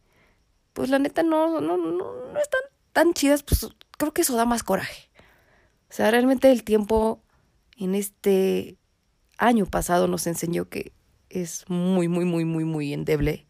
[0.73, 4.45] pues la neta no, no, no, no están tan chidas, pues creo que eso da
[4.45, 5.09] más coraje.
[5.89, 7.23] O sea, realmente el tiempo
[7.77, 8.77] en este
[9.37, 10.91] año pasado nos enseñó que
[11.29, 13.45] es muy, muy, muy, muy, muy endeble.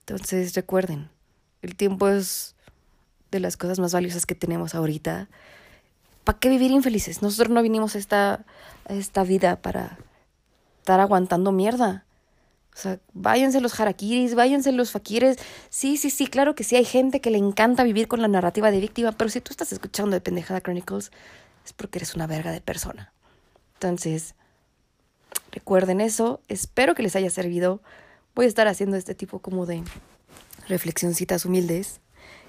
[0.00, 1.10] Entonces recuerden,
[1.62, 2.54] el tiempo es
[3.30, 5.28] de las cosas más valiosas que tenemos ahorita.
[6.24, 7.22] ¿Para qué vivir infelices?
[7.22, 8.44] Nosotros no vinimos a esta,
[8.86, 9.98] a esta vida para
[10.78, 12.04] estar aguantando mierda.
[12.74, 15.38] O sea, váyanse los harakiris, váyanse los fakires.
[15.70, 18.70] Sí, sí, sí, claro que sí, hay gente que le encanta vivir con la narrativa
[18.70, 21.12] de víctima, pero si tú estás escuchando de Pendejada Chronicles,
[21.64, 23.12] es porque eres una verga de persona.
[23.74, 24.34] Entonces,
[25.52, 27.80] recuerden eso, espero que les haya servido.
[28.34, 29.82] Voy a estar haciendo este tipo como de
[30.68, 32.00] reflexioncitas humildes.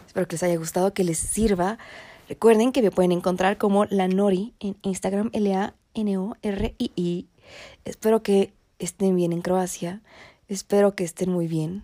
[0.07, 1.77] Espero que les haya gustado, que les sirva.
[2.27, 7.27] Recuerden que me pueden encontrar como la Nori en Instagram, L-A-N-O-R-I-I.
[7.85, 10.01] Espero que estén bien en Croacia.
[10.47, 11.83] Espero que estén muy bien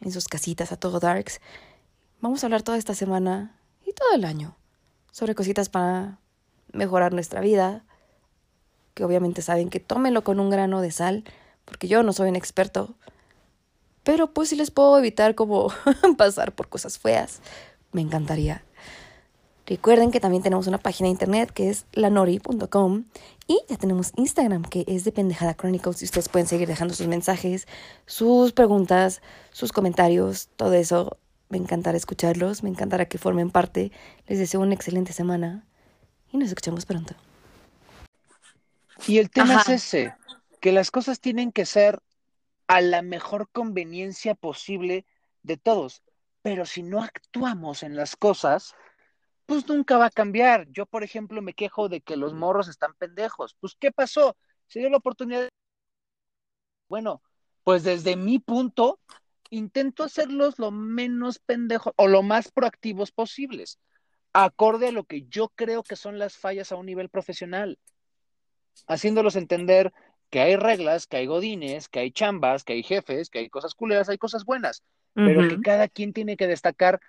[0.00, 1.40] en sus casitas a todo darks.
[2.20, 4.56] Vamos a hablar toda esta semana y todo el año
[5.10, 6.18] sobre cositas para
[6.72, 7.84] mejorar nuestra vida.
[8.94, 11.24] Que obviamente saben que tómenlo con un grano de sal,
[11.64, 12.94] porque yo no soy un experto.
[14.02, 15.72] Pero pues si les puedo evitar como
[16.18, 17.40] pasar por cosas feas,
[17.92, 18.64] me encantaría.
[19.66, 23.04] Recuerden que también tenemos una página de internet que es lanori.com
[23.46, 27.06] y ya tenemos Instagram que es de Pendejada Chronicles y ustedes pueden seguir dejando sus
[27.06, 27.68] mensajes,
[28.06, 31.16] sus preguntas, sus comentarios, todo eso.
[31.48, 33.92] Me encantará escucharlos, me encantará que formen parte.
[34.26, 35.64] Les deseo una excelente semana
[36.32, 37.14] y nos escuchamos pronto.
[39.06, 40.14] Y el tema es ese,
[40.60, 42.00] que las cosas tienen que ser
[42.68, 45.04] a la mejor conveniencia posible
[45.42, 46.02] de todos,
[46.42, 48.74] pero si no actuamos en las cosas,
[49.46, 50.68] pues nunca va a cambiar.
[50.70, 53.56] Yo, por ejemplo, me quejo de que los morros están pendejos.
[53.60, 54.36] Pues, ¿qué pasó?
[54.66, 55.48] Se dio la oportunidad.
[56.88, 57.22] Bueno,
[57.64, 59.00] pues desde mi punto,
[59.50, 63.78] intento hacerlos lo menos pendejos o lo más proactivos posibles,
[64.32, 67.78] acorde a lo que yo creo que son las fallas a un nivel profesional,
[68.86, 69.92] haciéndolos entender
[70.30, 73.74] que hay reglas, que hay godines, que hay chambas, que hay jefes, que hay cosas
[73.74, 74.82] culeras, hay cosas buenas,
[75.14, 77.00] pero que cada quien tiene que destacar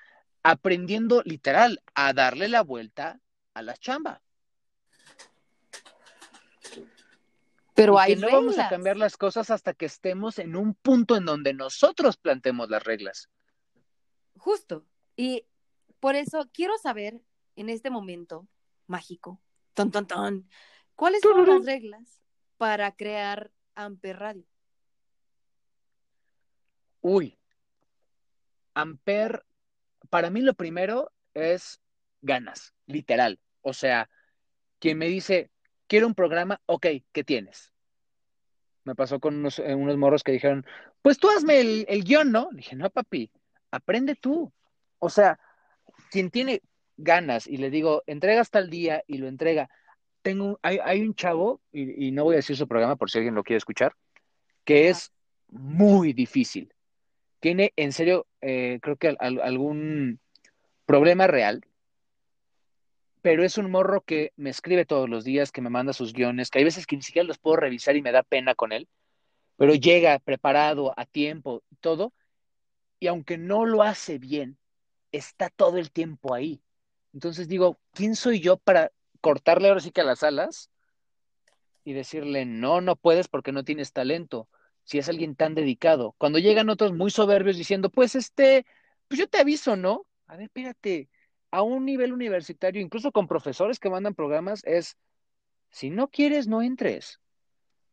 [0.44, 3.22] aprendiendo literal a darle la vuelta
[3.54, 4.22] a la chamba.
[7.74, 11.26] Pero hay no vamos a cambiar las cosas hasta que estemos en un punto en
[11.26, 13.30] donde nosotros plantemos las reglas.
[14.38, 14.86] Justo.
[15.16, 15.46] Y
[16.00, 17.22] por eso quiero saber
[17.56, 18.48] en este momento
[18.88, 19.40] mágico,
[19.74, 20.50] ton, ton, ton,
[20.96, 22.22] ¿cuáles son las reglas
[22.58, 24.46] para crear Amper Radio?
[27.02, 27.38] Uy,
[28.74, 29.46] Amper
[30.10, 31.82] para mí lo primero es
[32.22, 33.40] ganas, literal.
[33.62, 34.10] O sea,
[34.80, 35.50] quien me dice,
[35.88, 37.74] quiero un programa, ok, ¿qué tienes?
[38.84, 40.66] Me pasó con unos, eh, unos morros que dijeron,
[41.02, 42.50] pues tú hazme el, el guion, ¿no?
[42.52, 43.32] Le dije, no, papi,
[43.72, 44.54] aprende tú.
[45.00, 45.40] O sea,
[46.12, 46.62] quien tiene
[46.98, 49.70] ganas y le digo, entrega hasta el día y lo entrega.
[50.24, 53.36] Tengo, hay, hay un chavo, y, no voy a decir su programa por si alguien
[53.36, 53.94] lo quiere escuchar,
[54.64, 55.12] que es
[55.50, 56.74] muy difícil
[57.44, 60.22] tiene en serio, eh, creo que algún
[60.86, 61.66] problema real,
[63.22, 66.50] pero es un morro que me escribe todos los días, que me manda sus guiones,
[66.50, 68.88] que hay veces que ni siquiera los puedo revisar y me da pena con él,
[69.58, 72.14] pero llega preparado a tiempo, todo,
[72.98, 74.58] y aunque no lo hace bien,
[75.12, 76.62] está todo el tiempo ahí.
[77.14, 78.90] Entonces digo, ¿quién soy yo para
[79.24, 80.70] cortarle ahora sí que a las alas
[81.86, 84.50] y decirle, no, no puedes porque no tienes talento?
[84.84, 86.14] Si es alguien tan dedicado.
[86.18, 88.66] Cuando llegan otros muy soberbios diciendo, pues este,
[89.08, 90.06] pues yo te aviso, ¿no?
[90.28, 91.10] A ver, espérate,
[91.52, 94.98] a un nivel universitario, incluso con profesores que mandan programas, es,
[95.70, 97.22] si no quieres, no entres.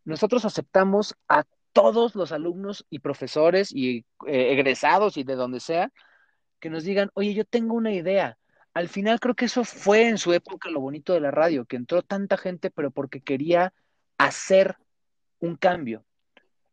[0.04, 5.92] Nosotros aceptamos a todos los alumnos y profesores y eh, egresados y de donde sea
[6.58, 8.36] que nos digan, oye, yo tengo una idea.
[8.72, 11.76] Al final creo que eso fue en su época lo bonito de la radio, que
[11.76, 13.72] entró tanta gente, pero porque quería
[14.16, 14.76] hacer
[15.40, 16.04] un cambio.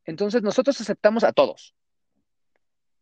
[0.05, 1.73] Entonces nosotros aceptamos a todos.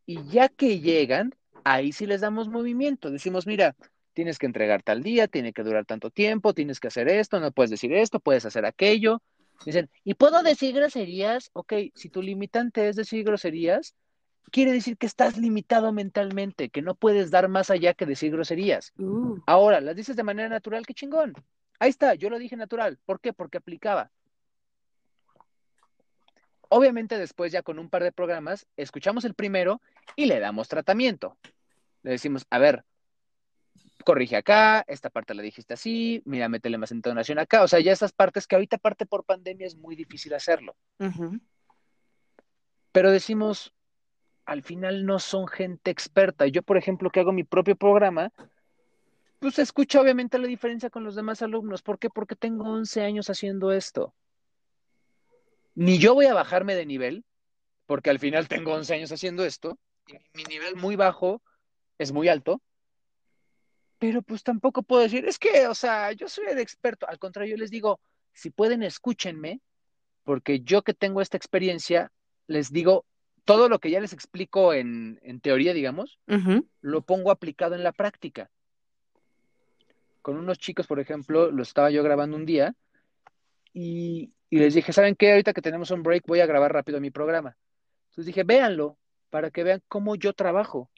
[0.05, 3.12] Y ya que llegan, ahí sí les damos movimiento.
[3.12, 3.75] Decimos, mira,
[4.13, 7.51] tienes que entregar tal día, tiene que durar tanto tiempo, tienes que hacer esto, no
[7.51, 9.21] puedes decir esto, puedes hacer aquello.
[9.65, 11.49] Dicen, ¿y puedo decir groserías?
[11.53, 13.95] Ok, si tu limitante es decir groserías,
[14.51, 18.93] quiere decir que estás limitado mentalmente, que no puedes dar más allá que decir groserías.
[18.97, 19.38] Uh.
[19.45, 21.34] Ahora, las dices de manera natural, qué chingón.
[21.79, 22.99] Ahí está, yo lo dije natural.
[23.05, 23.34] ¿Por qué?
[23.34, 24.12] Porque aplicaba.
[26.69, 29.81] Obviamente después ya con un par de programas, escuchamos el primero
[30.15, 31.38] y le damos tratamiento.
[32.01, 32.84] Le decimos, a ver,
[34.03, 37.63] corrige acá, esta parte la dijiste así, mira, métele más entonación acá.
[37.63, 40.75] O sea, ya esas partes que ahorita parte por pandemia es muy difícil hacerlo.
[42.91, 43.73] Pero decimos,
[44.45, 46.47] al final no son gente experta.
[46.47, 48.31] Yo, por ejemplo, que hago mi propio programa,
[49.39, 51.81] pues escucho obviamente la diferencia con los demás alumnos.
[51.81, 52.10] ¿Por qué?
[52.10, 54.13] Porque tengo 11 años haciendo esto.
[55.73, 57.25] Ni yo voy a bajarme de nivel,
[57.86, 59.77] porque al final tengo 11 años haciendo esto,
[60.08, 61.41] y mi nivel muy bajo
[61.97, 62.62] es muy alto,
[63.99, 67.08] pero pues tampoco puedo decir, es que, o sea, yo soy el experto.
[67.08, 67.99] Al contrario, yo les digo,
[68.34, 69.62] si pueden, escúchenme,
[70.23, 72.12] porque yo que tengo esta experiencia,
[72.47, 73.05] les digo,
[73.45, 76.19] todo lo que ya les explico en, teoría, digamos,
[76.81, 78.49] lo pongo aplicado en la práctica.
[80.21, 82.75] Con unos chicos, por ejemplo, lo estaba yo grabando un día
[83.71, 85.31] y, y les dije, ¿saben qué?
[85.31, 87.55] Ahorita que tenemos un break voy a grabar rápido mi programa.
[88.10, 88.97] Entonces dije, véanlo
[89.29, 90.89] para que vean cómo yo trabajo.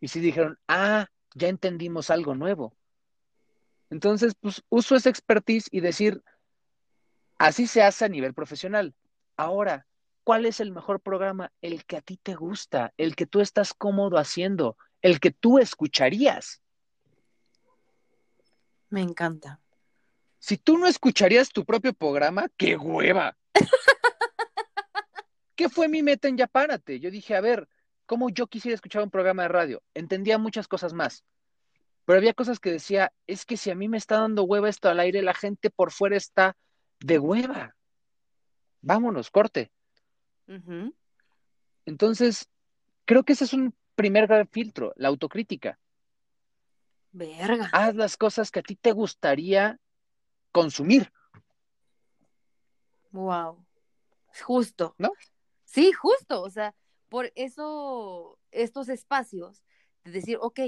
[0.00, 2.76] Y sí dijeron, ah, ya entendimos algo nuevo.
[3.88, 6.22] Entonces, pues uso esa expertise y decir,
[7.38, 8.94] así se hace a nivel profesional.
[9.36, 9.86] Ahora,
[10.26, 11.52] ¿cuál es el mejor programa?
[11.62, 15.60] El que a ti te gusta, el que tú estás cómodo haciendo, el que tú
[15.60, 16.64] escucharías.
[18.88, 19.60] Me encanta.
[20.40, 23.38] Si tú no escucharías tu propio programa, qué hueva.
[25.54, 26.98] ¿Qué fue mi meta en Ya Párate?
[26.98, 27.68] Yo dije, a ver,
[28.04, 29.82] cómo yo quisiera escuchar un programa de radio.
[29.94, 31.24] Entendía muchas cosas más.
[32.04, 34.88] Pero había cosas que decía, es que si a mí me está dando hueva esto
[34.88, 36.56] al aire, la gente por fuera está
[36.98, 37.76] de hueva.
[38.80, 39.70] Vámonos, corte.
[41.84, 42.48] Entonces,
[43.04, 45.78] creo que ese es un primer gran filtro, la autocrítica.
[47.12, 47.70] Verga.
[47.72, 49.80] Haz las cosas que a ti te gustaría
[50.52, 51.10] consumir.
[53.10, 53.64] Wow.
[54.44, 54.94] Justo.
[54.98, 55.10] ¿No?
[55.64, 56.42] Sí, justo.
[56.42, 56.74] O sea,
[57.08, 59.62] por eso estos espacios
[60.04, 60.60] de decir, ok,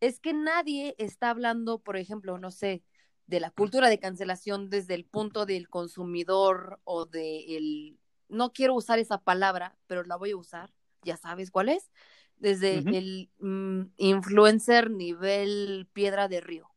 [0.00, 2.82] es que nadie está hablando, por ejemplo, no sé,
[3.26, 8.74] de la cultura de cancelación desde el punto del consumidor o de el, no quiero
[8.74, 11.90] usar esa palabra, pero la voy a usar, ya sabes cuál es,
[12.36, 16.70] desde el mm, influencer nivel piedra de río,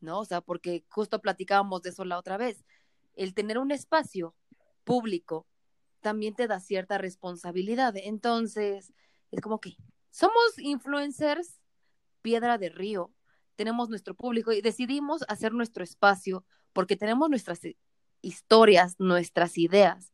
[0.00, 0.20] ¿no?
[0.20, 2.64] O sea, porque justo platicábamos de eso la otra vez,
[3.14, 4.34] el tener un espacio
[4.84, 5.46] público
[6.00, 7.94] también te da cierta responsabilidad.
[7.96, 8.92] Entonces,
[9.30, 9.76] es como que
[10.10, 11.60] somos influencers,
[12.22, 13.12] piedra de río,
[13.56, 17.60] tenemos nuestro público y decidimos hacer nuestro espacio porque tenemos nuestras
[18.22, 20.12] historias, nuestras ideas,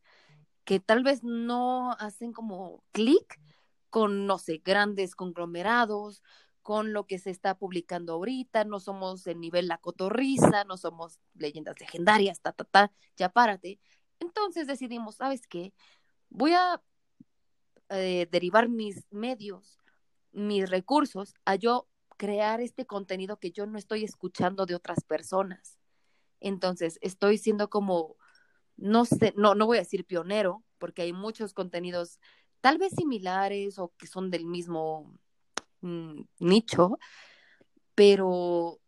[0.65, 3.41] que tal vez no hacen como clic
[3.91, 6.23] con, no sé, grandes conglomerados,
[6.63, 11.21] con lo que se está publicando ahorita, no somos el nivel La Cotorriza, no somos
[11.35, 13.79] leyendas legendarias, ta, ta, ta, ya párate.
[14.19, 15.75] Entonces decidimos, ¿sabes qué?
[16.31, 16.83] Voy a
[17.91, 19.79] eh, derivar mis medios,
[20.33, 21.87] mis recursos, a yo
[22.17, 25.79] crear este contenido que yo no estoy escuchando de otras personas.
[26.41, 28.17] Entonces, estoy siendo como,
[28.77, 32.19] no sé, no, no voy a decir pionero, porque hay muchos contenidos
[32.61, 35.13] tal vez similares o que son del mismo
[35.81, 36.99] mm, nicho,
[37.95, 38.81] pero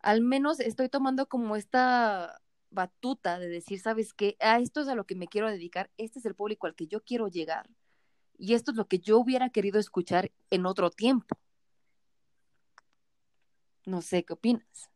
[0.00, 2.40] al menos estoy tomando como esta
[2.70, 4.36] batuta de decir, ¿sabes qué?
[4.40, 6.86] A esto es a lo que me quiero dedicar, este es el público al que
[6.86, 7.68] yo quiero llegar
[8.38, 11.36] y esto es lo que yo hubiera querido escuchar en otro tiempo.
[13.86, 14.90] No sé, ¿qué opinas?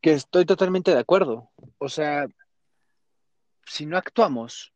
[0.00, 1.50] Que estoy totalmente de acuerdo.
[1.78, 2.26] O sea,
[3.66, 4.72] si no actuamos,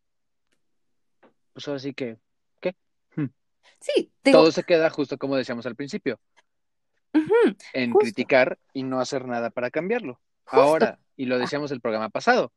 [1.53, 2.18] pues ahora sí que,
[2.61, 2.76] ¿qué?
[3.14, 3.26] Hmm.
[3.80, 6.20] Sí, todo se queda justo como decíamos al principio,
[7.72, 10.20] en criticar y no hacer nada para cambiarlo.
[10.47, 12.53] Ahora, y lo decíamos el programa pasado,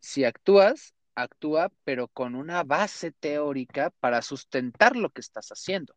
[0.00, 5.94] si actúas, actúa, pero con una base teórica para sustentar lo que estás haciendo.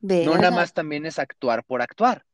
[0.00, 2.24] No nada más también es actuar por actuar.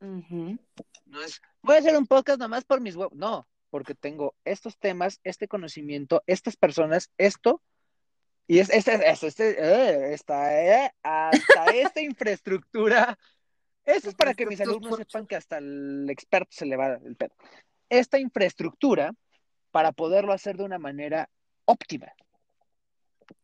[0.00, 3.14] No es, voy a hacer un podcast nomás por mis huevos.
[3.14, 7.62] No, porque tengo estos temas, este conocimiento, estas personas, esto,
[8.46, 13.18] y es, este, este, este eh, esta, eh, hasta esta infraestructura.
[13.82, 17.16] Esto es para que mis alumnos sepan que hasta el experto se le va el
[17.16, 17.34] pedo.
[17.88, 19.14] Esta infraestructura
[19.70, 21.30] para poderlo hacer de una manera
[21.64, 22.12] óptima.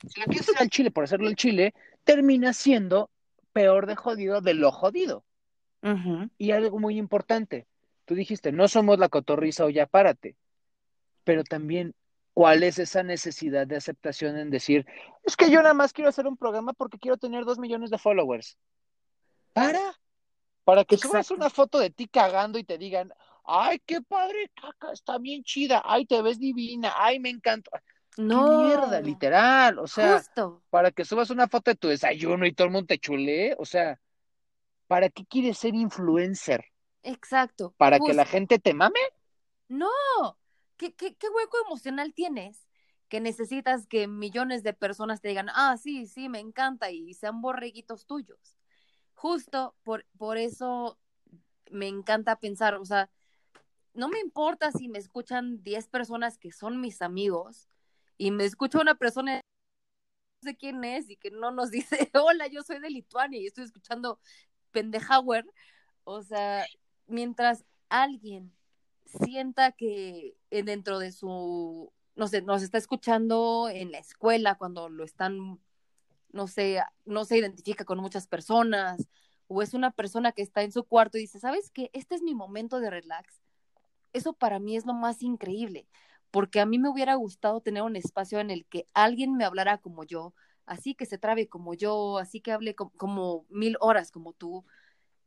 [0.07, 1.73] Si lo quieres hacer al chile por hacerlo al chile,
[2.05, 3.11] termina siendo
[3.55, 5.25] peor de jodido de lo jodido.
[6.37, 7.67] Y algo muy importante,
[8.09, 10.35] tú dijiste, no somos la cotorriza o ya párate,
[11.25, 11.95] pero también,
[12.33, 14.87] ¿cuál es esa necesidad de aceptación en decir,
[15.25, 17.99] es que yo nada más quiero hacer un programa porque quiero tener dos millones de
[17.99, 18.57] followers?
[19.53, 19.95] Para,
[20.65, 23.13] para que subas una foto de ti cagando y te digan,
[23.45, 27.83] ay, qué padre caca, está bien chida, ay, te ves divina, ay, me encanta.
[28.17, 28.65] No.
[28.65, 29.79] mierda, literal.
[29.79, 30.23] O sea,
[30.71, 33.67] para que subas una foto de tu desayuno y todo el mundo te chule, o
[33.67, 34.01] sea,
[34.87, 36.65] ¿para qué quieres ser influencer?
[37.09, 37.75] Exacto.
[37.79, 39.01] ¿Para que la gente te mame?
[39.69, 39.89] No.
[40.77, 42.69] ¿Qué, qué, ¿Qué hueco emocional tienes?
[43.09, 47.41] Que necesitas que millones de personas te digan, ah, sí, sí, me encanta, y sean
[47.41, 48.57] borreguitos tuyos.
[49.15, 50.99] Justo por, por eso
[51.71, 53.11] me encanta pensar, o sea,
[53.95, 57.71] no me importa si me escuchan 10 personas que son mis amigos,
[58.19, 62.49] y me escucha una persona no sé quién es y que no nos dice, hola,
[62.49, 64.21] yo soy de Lituania y estoy escuchando
[64.73, 65.47] Pendejauer,
[66.05, 66.67] o sea,
[67.09, 68.53] mientras alguien
[69.05, 75.05] sienta que dentro de su, no sé, nos está escuchando en la escuela cuando lo
[75.05, 75.59] están,
[76.33, 79.09] no sé, no se identifica con muchas personas,
[79.49, 81.91] o es una persona que está en su cuarto y dice, ¿sabes qué?
[81.95, 83.41] Este es mi momento de relax.
[84.13, 85.89] Eso para mí es lo más increíble
[86.31, 89.79] porque a mí me hubiera gustado tener un espacio en el que alguien me hablara
[89.79, 90.35] como yo,
[90.67, 94.65] así que se trabe como yo, así que hable como, mil horas como tú.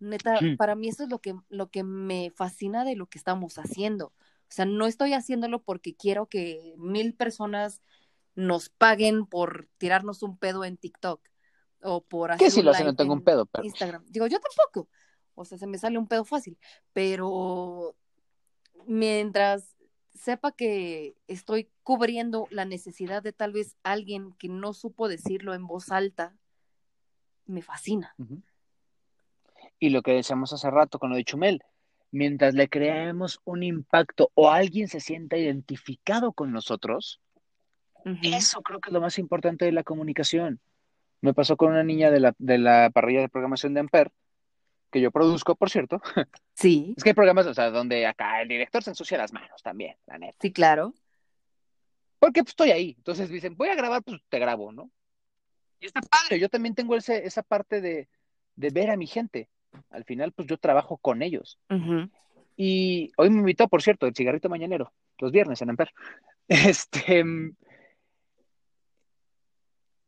[0.02, 3.58] Neta, para mí eso es lo que, lo que me fascina de lo que estamos
[3.58, 4.08] haciendo.
[4.08, 7.82] O sea, no estoy haciéndolo porque quiero que mil personas
[8.36, 11.22] nos paguen por tirarnos un pedo en TikTok
[11.84, 12.88] o por hacer ¿Qué si lo hacen?
[12.88, 13.64] No tengo un pedo, pero...
[13.64, 14.04] Instagram.
[14.08, 14.90] Digo, yo tampoco.
[15.36, 16.58] O sea, se me sale un pedo fácil,
[16.94, 17.96] pero
[18.88, 19.76] mientras
[20.14, 25.68] sepa que estoy cubriendo la necesidad de tal vez alguien que no supo decirlo en
[25.68, 26.36] voz alta,
[27.46, 28.16] me fascina.
[29.82, 31.62] Y lo que decíamos hace rato con lo de Chumel,
[32.12, 37.20] mientras le creemos un impacto o alguien se sienta identificado con nosotros,
[38.22, 40.62] eso creo que es lo más importante de la comunicación.
[41.20, 44.12] Me pasó con una niña de la, de la parrilla de programación de Amper,
[44.92, 46.02] que yo produzco, por cierto.
[46.54, 46.94] Sí.
[46.96, 49.96] Es que hay programas, o sea, donde acá el director se ensucia las manos también,
[50.06, 50.38] la neta.
[50.40, 50.94] Sí, claro.
[52.20, 52.94] Porque pues, estoy ahí.
[52.98, 54.92] Entonces dicen, voy a grabar, pues te grabo, ¿no?
[55.80, 56.40] Y está padre.
[56.40, 58.08] Yo también tengo ese, esa parte de,
[58.56, 59.50] ver a mi gente.
[59.90, 61.60] Al final, pues yo trabajo con ellos.
[62.58, 65.92] Y hoy me invitó, por cierto, el cigarrito mañanero, los viernes en Amper.
[66.48, 67.24] Este.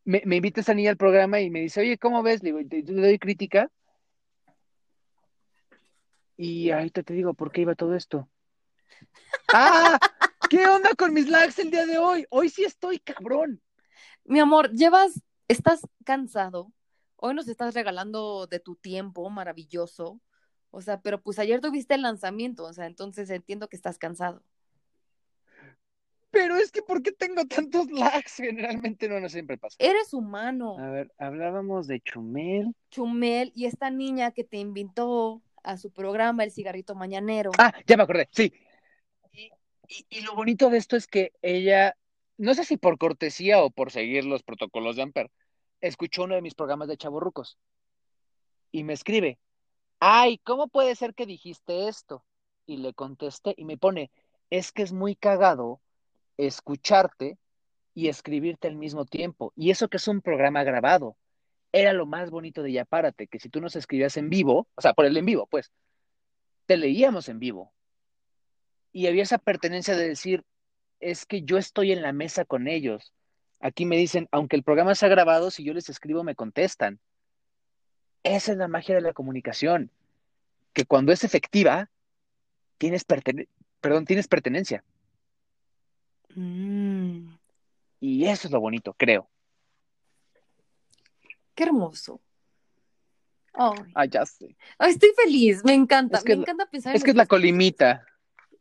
[0.05, 2.43] Me, me invita esa niña al programa y me dice, oye, ¿cómo ves?
[2.43, 3.71] Le digo, ¿te, le doy crítica?
[6.35, 8.27] Y ahorita te digo por qué iba todo esto.
[9.53, 9.97] ¡Ah!
[10.49, 12.25] ¿Qué onda con mis likes el día de hoy?
[12.29, 13.61] Hoy sí estoy cabrón.
[14.25, 16.71] Mi amor, llevas, estás cansado.
[17.25, 20.19] Hoy nos estás regalando de tu tiempo maravilloso.
[20.71, 24.43] O sea, pero pues ayer tuviste el lanzamiento, o sea, entonces entiendo que estás cansado.
[26.31, 28.31] Pero es que ¿por qué tengo tantos likes?
[28.35, 29.77] Generalmente no, no siempre pasa.
[29.79, 30.77] Eres humano.
[30.77, 32.75] A ver, hablábamos de Chumel.
[32.91, 37.51] Chumel y esta niña que te invitó a su programa El Cigarrito Mañanero.
[37.57, 38.51] Ah, ya me acordé, sí.
[39.87, 41.95] Y, lo bonito de esto es que ella,
[42.37, 45.31] no sé si por cortesía o por seguir los protocolos de Amper,
[45.83, 47.57] escuchó uno de mis programas de Chavorrucos
[48.71, 49.37] y me escribe,
[49.99, 52.23] ay, ¿cómo puede ser que dijiste esto?
[52.65, 54.09] Y le contesté y me pone,
[54.49, 55.81] es que es muy cagado
[56.37, 57.37] escucharte
[57.93, 59.51] y escribirte al mismo tiempo.
[59.55, 61.17] Y eso que es un programa grabado
[61.73, 64.81] era lo más bonito de Ya Párate, que si tú nos escribías en vivo, o
[64.81, 65.71] sea, por el en vivo, pues,
[66.65, 67.73] te leíamos en vivo.
[68.93, 70.45] Y había esa pertenencia de decir,
[71.01, 73.11] es que yo estoy en la mesa con ellos.
[73.63, 76.99] Aquí me dicen, aunque el programa se ha grabado, si yo les escribo me contestan.
[78.23, 79.89] Esa es la magia de la comunicación,
[80.73, 81.89] que cuando es efectiva,
[82.77, 83.05] tienes,
[83.79, 84.83] perdón, tienes pertenencia.
[86.35, 87.35] Mm.
[88.01, 89.29] Y eso es lo bonito, creo.
[91.55, 92.19] Qué hermoso.
[93.53, 93.91] Ay.
[93.95, 94.57] Ah, ya sé.
[94.79, 97.27] Estoy feliz, me encanta, Es que me es- encanta pensar Es en que es la
[97.27, 98.05] colimita.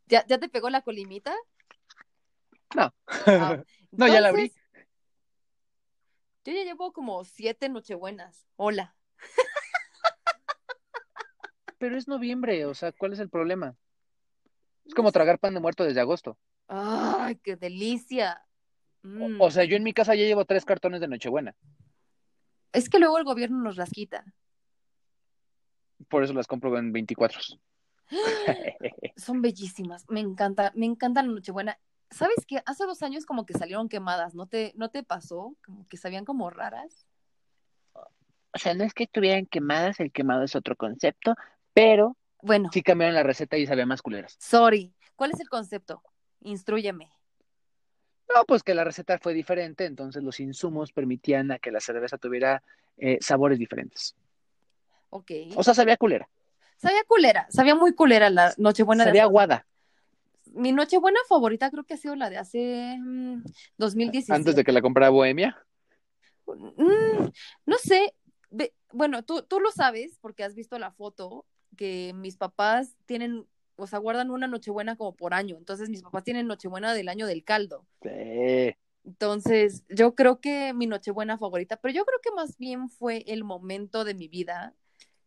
[0.07, 1.35] ¿Ya, ¿Ya te pegó la colimita?
[2.77, 2.95] No.
[3.27, 4.53] Ah, No, ya la abrí.
[6.45, 8.47] Yo ya llevo como siete nochebuenas.
[8.57, 8.97] Hola.
[11.79, 13.77] Pero es noviembre, o sea, ¿cuál es el problema?
[14.85, 16.39] Es como tragar pan de muerto desde agosto.
[16.69, 18.45] Ay, qué delicia.
[18.45, 18.49] O-
[19.05, 19.41] Mm.
[19.41, 21.57] O sea, yo en mi casa ya llevo tres cartones de Nochebuena.
[22.73, 24.25] Es que luego el gobierno nos las quita.
[26.09, 27.41] Por eso las compro en 24.
[29.17, 30.05] Son bellísimas.
[30.09, 31.81] Me encanta, me encanta la Nochebuena.
[32.13, 32.63] ¿Sabes qué?
[32.67, 35.57] Hace dos años como que salieron quemadas, ¿no te, no te pasó?
[35.65, 37.07] Como que sabían como raras.
[37.95, 41.35] O sea, no es que estuvieran quemadas, el quemado es otro concepto,
[41.73, 44.37] pero Bueno, sí cambiaron la receta y sabía más culeras.
[44.39, 44.95] sorry.
[45.17, 46.03] ¿Cuál es el concepto?
[46.41, 47.11] Instrúyeme.
[48.35, 52.19] No, pues que la receta fue diferente, entonces los insumos permitían a que la cerveza
[52.19, 52.63] tuviera
[52.97, 54.15] eh, sabores diferentes.
[55.11, 55.31] Ok.
[55.55, 56.29] O sea, sabía culera,
[56.77, 59.67] sabía culera, sabía muy culera la Nochebuena de sabía aguada,
[60.55, 63.43] Mi Nochebuena favorita creo que ha sido la de hace mm,
[63.79, 64.33] 2017.
[64.35, 65.57] antes de que la comprara Bohemia.
[66.47, 67.29] Mm,
[67.67, 68.15] no sé,
[68.93, 71.47] bueno, tú, tú lo sabes porque has visto la foto
[71.77, 73.47] que mis papás tienen,
[73.77, 75.57] o sea, guardan una Nochebuena como por año.
[75.57, 77.87] Entonces mis papás tienen Nochebuena del año del caldo.
[78.03, 78.77] Sí.
[79.05, 83.45] Entonces yo creo que mi Nochebuena favorita, pero yo creo que más bien fue el
[83.45, 84.75] momento de mi vida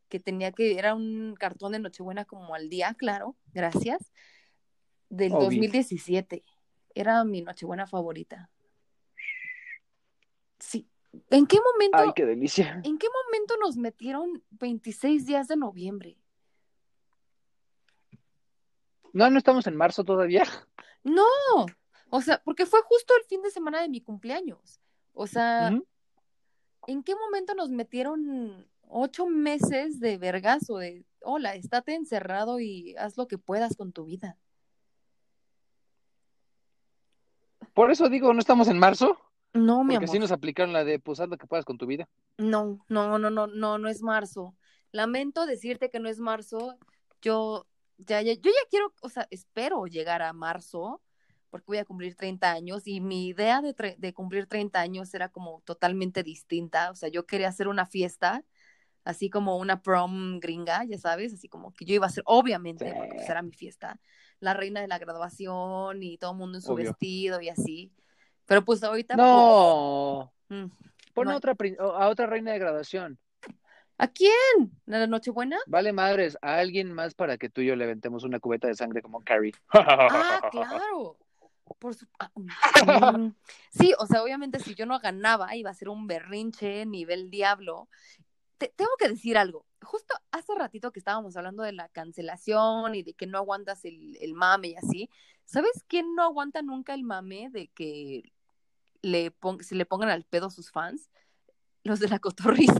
[0.07, 4.11] que tenía que, era un cartón de Nochebuena como al día, claro, gracias,
[5.09, 5.45] del Obvio.
[5.45, 6.43] 2017.
[6.93, 8.49] Era mi Nochebuena favorita.
[10.59, 10.87] Sí.
[11.29, 11.97] ¿En qué momento?
[11.97, 12.81] Ay, qué delicia.
[12.83, 16.17] ¿En qué momento nos metieron 26 días de noviembre?
[19.13, 20.43] No, no estamos en marzo todavía.
[21.03, 21.23] No,
[22.09, 24.81] o sea, porque fue justo el fin de semana de mi cumpleaños.
[25.13, 25.71] O sea.
[26.87, 33.17] ¿en qué momento nos metieron ocho meses de vergazo de, hola, estate encerrado y haz
[33.17, 34.37] lo que puedas con tu vida?
[37.75, 39.19] Por eso digo, no estamos en marzo,
[39.53, 40.09] No, mi porque amor.
[40.13, 42.09] sí nos aplicaron la de pues haz lo que puedas con tu vida.
[42.37, 44.55] No, no, no, no, no, no es marzo.
[44.91, 46.77] Lamento decirte que no es marzo.
[47.21, 47.67] Yo
[47.97, 51.01] ya, ya, yo ya quiero, o sea, espero llegar a marzo,
[51.49, 55.29] porque voy a cumplir 30 años y mi idea de, de cumplir 30 años era
[55.29, 56.91] como totalmente distinta.
[56.91, 58.43] O sea, yo quería hacer una fiesta,
[59.05, 62.85] así como una prom gringa, ya sabes, así como que yo iba a ser, obviamente,
[62.89, 62.93] Sí.
[62.97, 63.99] porque pues era mi fiesta,
[64.41, 66.89] la reina de la graduación y todo el mundo en su Obvio.
[66.89, 67.93] vestido y así.
[68.45, 70.71] Pero pues ahorita, No, pues, mm,
[71.13, 73.17] pon no a otra, a otra reina de graduación.
[73.97, 74.33] ¿a quién?
[74.87, 75.57] ¿A la Nochebuena?
[75.67, 78.75] Vale madres, a alguien más para que tú y yo le aventemos una cubeta de
[78.75, 79.53] sangre como Carrie.
[79.71, 81.17] Ah, claro.
[81.79, 82.05] Por su...
[82.19, 82.45] ah, mm,
[83.71, 87.87] Sí, o sea, obviamente si yo no ganaba iba a ser un berrinche nivel diablo.
[88.57, 89.65] Te- tengo que decir algo.
[89.81, 94.17] Justo hace ratito que estábamos hablando de la cancelación y de que no aguantas el,
[94.21, 95.09] el mame y así.
[95.45, 98.31] ¿Sabes quién no aguanta nunca el mame de que
[99.01, 101.09] le pon- se le pongan al pedo sus fans?
[101.83, 102.19] Los de la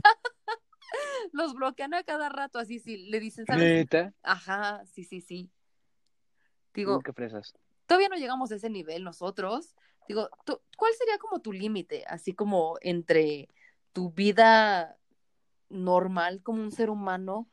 [1.32, 3.62] Los bloquean a cada rato así, sí, le dicen, ¿sabes?
[3.62, 4.14] Neta.
[4.22, 5.50] Ajá, sí, sí, sí.
[6.74, 7.54] Digo, qué fresas.
[7.86, 9.74] todavía no llegamos a ese nivel nosotros.
[10.08, 12.04] Digo, tú- ¿cuál sería como tu límite?
[12.06, 13.48] Así como entre
[13.92, 14.96] tu vida
[15.68, 17.48] normal como un ser humano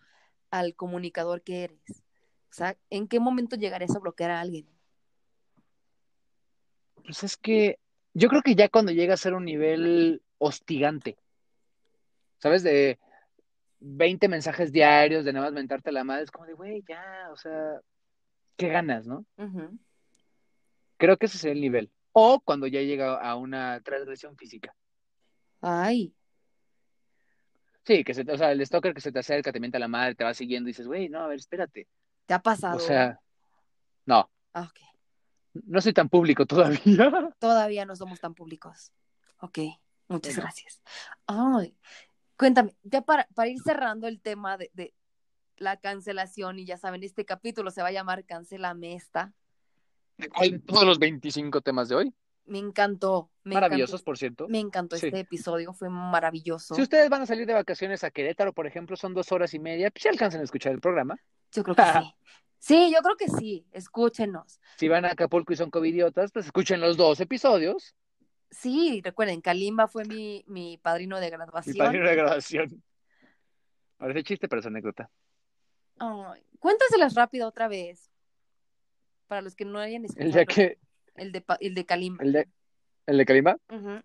[0.52, 2.04] al comunicador que eres.
[2.50, 4.68] O sea, ¿en qué momento llegarías a bloquear a alguien?
[7.04, 7.80] Pues es que
[8.14, 11.18] yo creo que ya cuando llega a ser un nivel hostigante,
[12.38, 12.62] ¿sabes?
[12.64, 13.00] De
[13.80, 17.36] 20 mensajes diarios, de nada más mentarte la madre, es como de, güey, ya, o
[17.36, 17.82] sea,
[18.56, 19.26] ¿qué ganas, no?
[20.98, 21.92] Creo que ese sería el nivel.
[22.12, 24.76] O cuando ya llega a una transgresión física.
[25.60, 26.14] Ay,
[27.86, 30.16] Sí, que se, o sea, el stalker que se te acerca, te mienta la madre,
[30.16, 31.88] te va siguiendo y dices, güey, no, a ver, espérate.
[32.26, 32.78] ¿te ha pasado?
[32.78, 33.20] O sea,
[34.06, 34.80] no, Ah, ok.
[35.66, 36.80] no soy tan público todavía.
[37.40, 38.94] Todavía no somos tan públicos.
[39.40, 39.60] Ok,
[40.08, 40.44] muchas Bueno.
[40.44, 40.82] gracias.
[41.28, 41.76] Ay,
[42.38, 44.94] cuéntame, ya para, para ir cerrando el tema de, de
[45.58, 49.34] la cancelación, y ya saben, este capítulo se va a llamar Cancélame esta.
[50.18, 52.14] ¿De cuál todos los 25 temas de hoy?
[52.46, 53.30] Me encantó.
[53.44, 54.48] Me Maravillosos, encantó, por cierto.
[54.50, 55.08] me encantó Sí.
[55.08, 56.76] este episodio, fue maravilloso.
[56.76, 59.60] Si ustedes van a salir de vacaciones a Querétaro, por ejemplo, son dos horas y
[59.60, 61.18] media, pues si alcanzan a escuchar el programa.
[61.52, 61.90] Yo creo que sí.
[62.64, 63.68] Sí, yo creo que sí.
[63.74, 64.62] Escúchenos.
[64.78, 67.94] Si van a Acapulco y son covidiotas, pues escuchen los dos episodios.
[68.52, 71.76] Sí, recuerden, Kalimba fue mi, mi padrino de Mi graduación.
[71.78, 72.84] padrino de grabación.
[73.98, 75.10] Parece chiste, pero es anécdota.
[76.00, 78.10] Ay, cuéntaselas rápido otra vez.
[79.28, 80.26] Para los que no hayan escuchado.
[80.28, 80.78] El día que,
[81.16, 82.24] El de, el de Kalimba.
[82.24, 82.46] el día,
[83.06, 83.58] ¿El de Kalimba?
[83.70, 84.02] Ujú.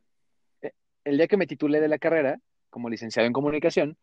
[1.04, 2.38] El día que me titulé de la carrera,
[2.70, 3.96] como licenciado en comunicación,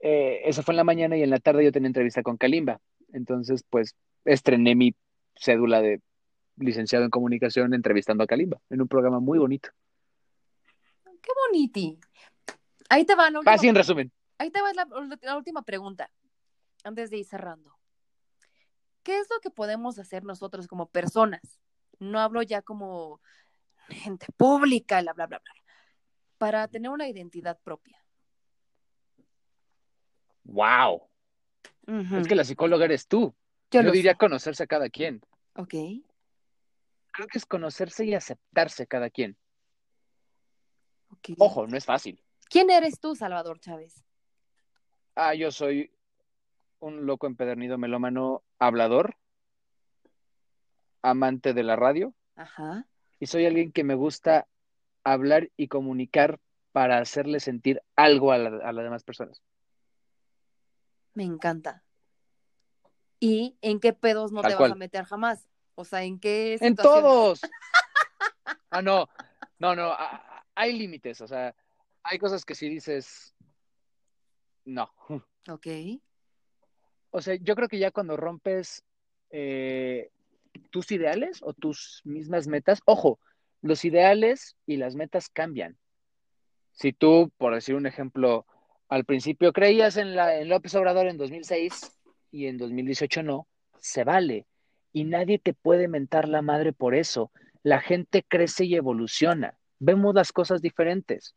[0.00, 2.80] eh, eso fue en la mañana y en la tarde yo tenía entrevista con Kalimba.
[3.12, 4.94] Entonces, pues, estrené mi
[5.36, 6.00] cédula de
[6.56, 9.70] licenciado en comunicación entrevistando a Kalimba en un programa muy bonito.
[11.04, 11.98] Qué boniti.
[12.88, 14.12] Ahí te va la última, Así en resumen.
[14.38, 14.86] ahí te va la,
[15.22, 16.10] la última pregunta,
[16.84, 17.76] antes de ir cerrando.
[19.02, 21.60] ¿Qué es lo que podemos hacer nosotros como personas?
[22.02, 23.20] No hablo ya como
[23.88, 25.54] gente pública, bla, bla, bla, bla,
[26.38, 28.04] para tener una identidad propia.
[30.44, 31.08] ¡Wow!
[31.86, 33.34] Es que la psicóloga eres tú.
[33.70, 34.18] Yo Yo lo diría sé.
[34.18, 35.22] conocerse a cada quien.
[35.54, 35.74] Ok.
[37.12, 39.36] Creo que es conocerse y aceptarse cada quien.
[41.10, 41.30] ok.
[41.38, 42.22] Ojo, no es fácil.
[42.48, 44.04] ¿Quién eres tú, Salvador Chávez?
[45.14, 45.92] Ah, yo soy
[46.80, 49.16] un loco empedernido melómano hablador,
[51.02, 52.86] amante de la radio, Ajá.
[53.20, 54.46] y soy alguien que me gusta
[55.04, 56.38] hablar y comunicar
[56.72, 59.42] para hacerle sentir algo a, la- a las demás personas.
[61.14, 61.84] Me encanta.
[63.20, 64.70] ¿Y en qué pedos no Tal te cual.
[64.70, 65.46] vas a meter jamás?
[65.74, 67.02] O sea, ¿en qué En situación?
[67.04, 67.40] todos.
[68.74, 69.06] Ah, no,
[69.58, 69.94] no, no,
[70.54, 71.54] hay límites, o sea,
[72.02, 73.34] hay cosas que si dices,
[74.64, 74.90] no.
[75.50, 75.66] Ok.
[77.10, 78.82] O sea, yo creo que ya cuando rompes
[79.28, 80.10] eh,
[80.70, 83.18] tus ideales o tus mismas metas, ojo,
[83.60, 85.76] los ideales y las metas cambian.
[86.72, 88.46] Si tú, por decir un ejemplo,
[88.88, 91.98] al principio creías en, la, en López Obrador en 2006
[92.30, 93.46] y en 2018 no,
[93.78, 94.46] se vale.
[94.92, 97.30] Y nadie te puede mentar la madre por eso.
[97.62, 99.56] La gente crece y evoluciona.
[99.78, 101.34] Vemos las cosas diferentes.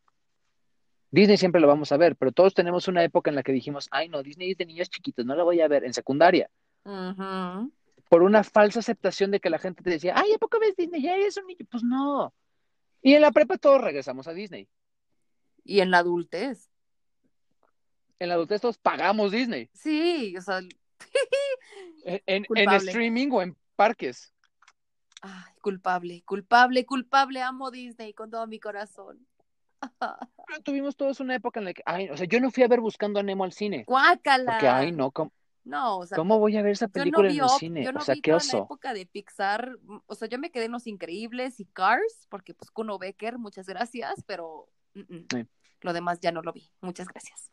[1.12, 3.88] Disney siempre lo vamos a ver, pero todos tenemos una época en la que dijimos,
[3.92, 6.50] ay no, Disney es de niños chiquitos, no la voy a ver en secundaria,
[6.84, 7.72] Ujú.
[8.10, 11.02] Por una falsa aceptación de que la gente te decía, ay, ¿a poco ves Disney?
[11.02, 11.66] Ya eres un niño.
[11.70, 12.34] Pues no.
[13.02, 14.68] Y en la prepa todos regresamos a Disney.
[15.64, 16.70] Y en la adultez.
[18.20, 20.60] En la adultez todos pagamos Disney, Sí, o sea,
[22.06, 24.34] en, en- streaming o en parques.
[25.22, 27.42] ay, culpable, culpable, culpable.
[27.42, 29.26] Amo Disney con todo mi corazón.
[30.48, 32.68] Pero tuvimos todos una época en la que, ay, o sea, yo no fui a
[32.68, 34.54] ver Buscando a Nemo al cine, Guácala.
[34.54, 35.32] porque, ay, no, ¿cómo,
[35.66, 37.84] No, o sea, cómo voy a ver esa no película vi en el cine?
[37.84, 38.64] yo no o sea, vi qué toda la oso.
[38.66, 39.78] época de Pixar.
[40.06, 43.66] O sea, yo me quedé en Los Increíbles y Cars, porque pues Kuno Becker, muchas
[43.66, 45.26] gracias, pero mm, mm.
[45.32, 45.48] Sí.
[45.82, 46.72] lo demás ya no lo vi.
[46.82, 47.52] Muchas gracias.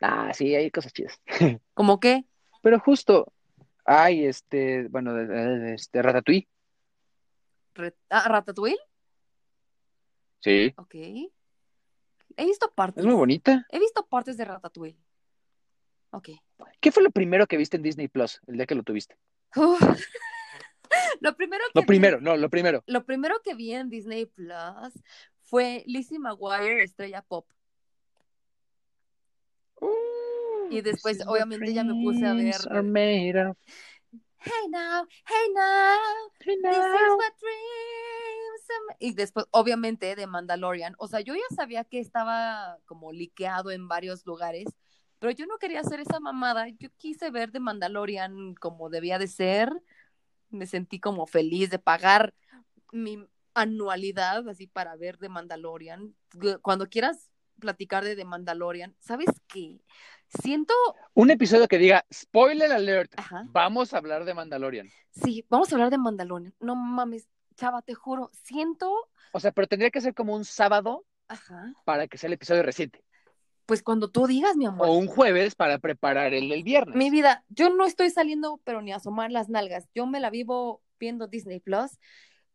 [0.00, 1.20] Ah, sí, hay cosas chidas.
[1.74, 2.24] ¿Cómo qué?
[2.62, 3.32] Pero justo,
[3.84, 5.18] ay, este, bueno,
[5.72, 6.48] este, Ratatouille,
[7.74, 8.78] Re- ah, Ratatouille.
[10.40, 10.94] sí, Ok.
[12.36, 13.02] He visto partes.
[13.02, 13.64] es muy bonita.
[13.70, 14.96] He visto partes de Ratatouille.
[16.14, 16.28] Ok.
[16.80, 19.16] ¿Qué fue lo primero que viste en Disney Plus el día que lo tuviste?
[21.20, 22.84] Lo primero que Lo vi- primero, no, lo primero.
[22.86, 24.92] lo primero que vi en Disney Plus
[25.42, 27.46] fue Lizzie McGuire, estrella pop.
[30.70, 32.54] Y después, This is obviamente, ya me puse a ver-.
[34.46, 35.98] Hey now, hey now,
[36.38, 40.94] this is what dreams Y después, obviamente, de Mandalorian.
[40.98, 44.66] O sea, yo ya sabía que estaba como liqueado en varios lugares,
[45.24, 46.68] pero yo no quería hacer esa mamada.
[46.68, 49.72] Yo quise ver de Mandalorian como debía de ser.
[50.50, 52.34] Me sentí como feliz de pagar
[52.92, 56.14] mi anualidad así para ver de Mandalorian.
[56.60, 59.80] Cuando quieras platicar de The Mandalorian, ¿sabes qué?
[60.42, 60.74] Siento,
[61.14, 64.90] Un episodio que diga, spoiler alert, ajá, vamos a hablar de Mandalorian.
[65.10, 66.52] sí, vamos a hablar de Mandalorian.
[66.60, 68.94] No mames, chava, te juro, siento,
[69.32, 72.62] O sea, pero tendría que ser como un sábado ajá, para que sea el episodio
[72.62, 73.02] reciente.
[73.66, 74.88] Pues cuando tú digas, mi amor.
[74.88, 76.96] O un jueves para preparar el del viernes.
[76.96, 79.88] Mi vida, yo no estoy saliendo, pero ni a asomar las nalgas.
[79.94, 81.98] Yo me la vivo viendo Disney Plus.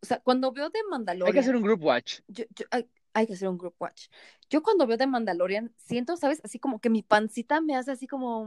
[0.01, 1.27] O sea, cuando veo de Mandalorian.
[1.27, 2.19] Hay que hacer un group watch.
[2.27, 4.07] yo- yo- hay, hay que hacer un group watch.
[4.49, 6.39] Yo cuando veo de Mandalorian, siento, ¿sabes?
[6.43, 8.45] Así como que mi pancita me hace así como.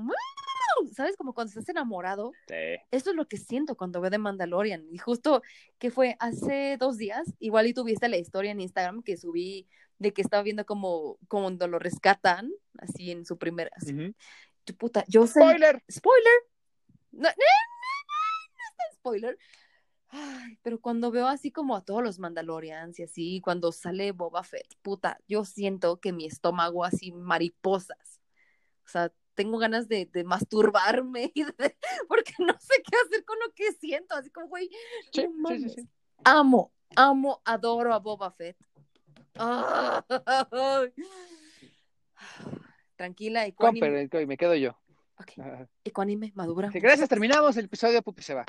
[0.94, 1.16] ¿Sabes?
[1.16, 2.32] Como cuando estás enamorado.
[2.48, 2.54] Sí.
[2.90, 4.86] Eso es lo que siento cuando veo de Mandalorian.
[4.90, 5.42] Y justo
[5.78, 9.68] que fue hace dos días, igual y tuviste la historia en Instagram que subí
[9.98, 13.70] de que estaba viendo como cuando lo rescatan, así en su primera.
[13.82, 14.14] Ujú.
[14.66, 15.40] Yo, puta, yo sé.
[15.40, 15.82] Spoiler.
[15.90, 16.32] Spoiler.
[17.12, 19.38] No, no, no, no, no está spoiler.
[20.08, 24.42] Ay, pero cuando veo así como a todos los Mandalorians y así, cuando sale Boba
[24.42, 28.20] Fett, puta, yo siento que mi estómago así mariposas.
[28.84, 31.76] O sea, tengo ganas de, de masturbarme y de-
[32.08, 34.14] porque no sé qué hacer con lo que siento.
[34.14, 34.68] Así como, güey,
[35.12, 35.88] Sí, no sí, sí,
[36.24, 38.56] amo, amo, adoro a Boba Fett.
[42.96, 44.08] Tranquila, ecuánime.
[44.08, 44.76] Comper, me quedo yo.
[45.18, 45.32] Ok,
[45.84, 46.70] ecuánime, madura.
[46.72, 48.44] Gracias, terminamos el episodio, Pupi se va.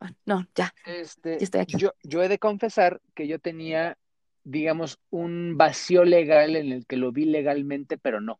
[0.00, 0.72] Ah, No, ya.
[0.86, 1.76] Este, Ya estoy aquí.
[1.76, 3.98] Yo, yo he de confesar que yo tenía,
[4.44, 8.38] digamos, un vacío legal en el que lo vi legalmente, pero no.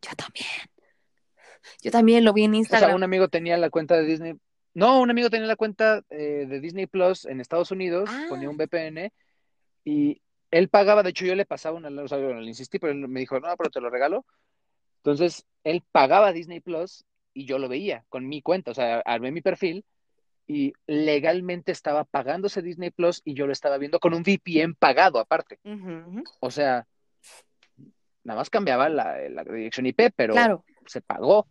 [0.00, 0.46] Yo también.
[1.82, 2.96] Yo también lo vi en O sea, Instagram.
[2.96, 4.34] un amigo tenía la cuenta de Disney.
[4.74, 8.26] No, un amigo tenía la cuenta eh, de Disney Plus en Estados Unidos, Ah.
[8.28, 9.12] ponía un VPN
[9.84, 12.92] y él pagaba, de hecho yo le pasaba una, o sea, bueno, le insistí, pero
[12.92, 14.24] él me dijo, no, pero te lo regalo.
[14.98, 17.04] Entonces, él pagaba Disney Plus
[17.34, 19.84] y yo lo veía con mi cuenta, o sea, armé mi perfil
[20.46, 25.18] y legalmente estaba pagándose Disney Plus y yo lo estaba viendo con un VPN pagado
[25.18, 25.58] aparte.
[26.40, 26.86] O sea,
[28.24, 30.64] nada más cambiaba la, la dirección IP, pero Claro.
[30.86, 31.46] Se pagó.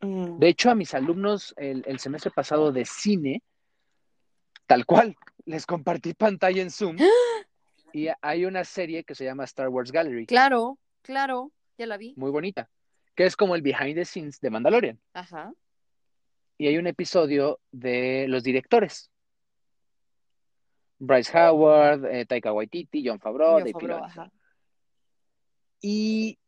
[0.00, 0.38] Mm.
[0.38, 3.42] De hecho, a mis alumnos el, el semestre pasado de cine,
[4.66, 6.96] tal cual, les compartí pantalla en Zoom
[7.92, 11.52] y hay una serie que se llama Star Wars Gallery, Claro, claro.
[11.78, 12.14] Ya la vi.
[12.16, 12.68] muy bonita,
[13.14, 15.00] que es como el behind the scenes de Mandalorian.
[15.14, 15.52] Ajá.
[16.58, 19.10] Y hay un episodio de los directores.
[20.98, 24.30] Bryce Howard, eh, Taika Waititi, John Favreau, Dave Favreau, ajá.
[25.80, 26.38] Y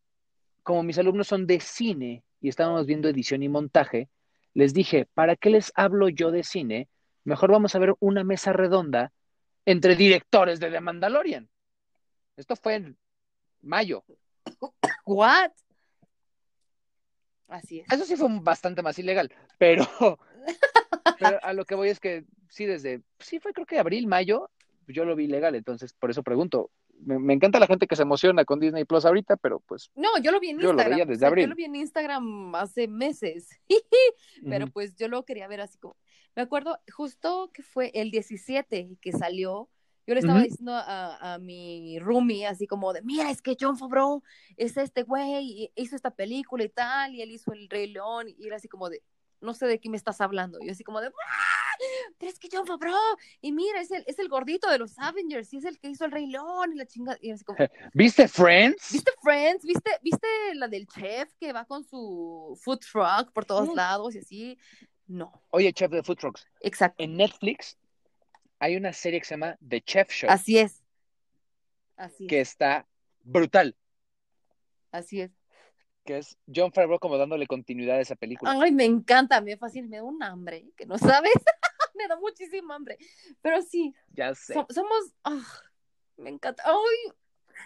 [0.65, 4.09] como mis alumnos son de cine y estábamos viendo edición y montaje,
[4.55, 6.89] les dije, ¿para qué les hablo yo de cine?
[7.23, 9.13] Mejor vamos a ver una mesa redonda
[9.67, 11.49] entre directores de The Mandalorian.
[12.37, 12.99] Esto fue en
[13.63, 14.05] mayo.
[15.05, 15.53] What?
[17.49, 17.93] Así es.
[17.93, 19.87] Eso sí fue bastante más ilegal, pero,
[21.19, 24.51] pero a lo que voy es que sí, desde, sí fue creo que abril, mayo,
[24.87, 26.71] yo lo vi legal, entonces por eso pregunto.
[27.01, 30.09] Me, me encanta la gente que se emociona con Disney Plus ahorita, pero pues No,
[30.23, 30.91] yo lo vi en Yo lo Instagram.
[30.93, 31.45] veía desde o sea, abril.
[31.45, 33.49] Yo lo vi en Instagram hace meses.
[34.49, 35.97] Pero pues yo lo quería ver así como.
[36.35, 39.69] Me acuerdo justo que fue el 17 que salió.
[40.07, 43.79] Yo le estaba diciendo a, a mi roomie, así como de: Mira, es que John
[43.79, 44.23] Favreau
[44.59, 48.47] es este güey, hizo esta película y tal, y él hizo El Rey León, y
[48.47, 49.03] era así como de:
[49.45, 50.59] No sé de qué me estás hablando.
[50.61, 51.77] Y yo así como de: ¡Ah!
[52.19, 52.97] Pero es que John Favreau,
[53.41, 56.05] y mira, es el, es el gordito de los Avengers, y es el que hizo
[56.05, 57.19] El Rey León, y la chingada.
[57.21, 57.59] Y así como.
[57.95, 58.93] ¿Viste Friends?
[58.93, 59.65] ¿Viste Friends?
[59.65, 63.75] ¿Viste, ¿Viste la del chef que va con su food truck por todos Mm.
[63.77, 64.59] lados y así?
[65.07, 67.03] No, Oye, Chef de Food Trucks, exacto.
[67.03, 67.77] en Netflix
[68.59, 70.83] hay una serie que se llama The Chef Show, Así es.
[71.97, 72.49] Así que es.
[72.49, 72.87] está
[73.23, 73.77] brutal,
[74.93, 75.31] Así es.
[76.05, 78.53] Que es John Favreau como dándole continuidad a esa película.
[78.53, 81.33] Ay, me encanta, me fascina, me da un hambre, que no sabes.
[81.95, 82.99] me da muchísimo hambre.
[83.43, 84.55] Pero sí, Ya sé.
[84.55, 85.13] so- somos.
[85.25, 85.41] ah,
[86.17, 86.63] me encanta.
[86.67, 87.13] Ay,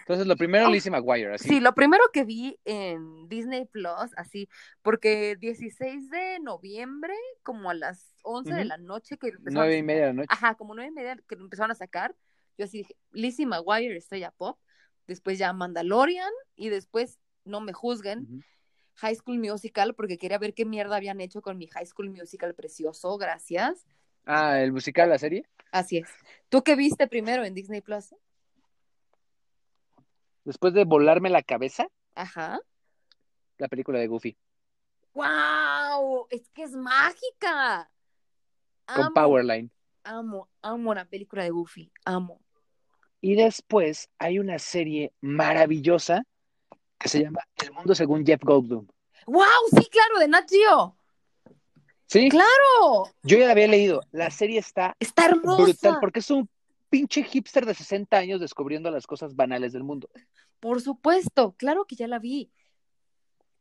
[0.01, 1.49] Entonces, lo primero Oh, Lizzie McGuire, así.
[1.49, 4.47] Sí, lo primero que vi en Disney Plus, así,
[4.81, 7.13] porque 16 de noviembre,
[7.43, 10.27] como a las 11 de la noche que Nueve y media de la noche.
[10.31, 12.15] Ajá, como nueve y media que lo empezaron a sacar.
[12.57, 14.59] Yo así dije, Lizzie McGuire, estrella pop.
[15.07, 16.31] Después ya Mandalorian.
[16.55, 17.17] Y después,
[17.49, 18.45] no me juzguen.
[18.95, 22.53] High School Musical, porque quería ver qué mierda habían hecho con mi High School Musical
[22.53, 23.17] precioso.
[23.17, 23.85] Gracias.
[24.25, 25.45] Ah, el musical, la serie.
[25.71, 26.09] Así es.
[26.49, 28.13] ¿Tú qué viste primero en Disney Plus?
[30.43, 32.59] Después de volarme la cabeza, Ajá.
[33.57, 34.37] la película de Goofy.
[35.13, 36.27] ¡Wow!
[36.29, 37.89] Es que es mágica.
[38.85, 39.69] Con Powerline.
[40.03, 41.91] amo, amo la película de Goofy.
[42.05, 42.41] Amo.
[43.21, 46.23] Y después hay una serie maravillosa
[46.99, 48.85] que se llama El mundo según Jeff Goldblum.
[49.27, 49.43] ¡Wow!
[49.77, 50.95] Sí, claro, de Nat Geo.
[52.07, 53.05] Sí, ¡Claro!
[53.21, 54.01] yo ya la había leído.
[54.11, 55.63] La serie está Está hermosa.
[55.63, 56.49] brutal porque es un
[56.89, 60.09] pinche hipster de 60 años descubriendo las cosas banales del mundo.
[60.59, 62.49] Por supuesto, claro que ya la vi.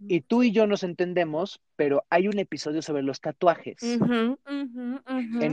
[0.00, 3.82] Y tú y yo nos entendemos, pero hay un episodio sobre los tatuajes.
[3.82, 4.38] En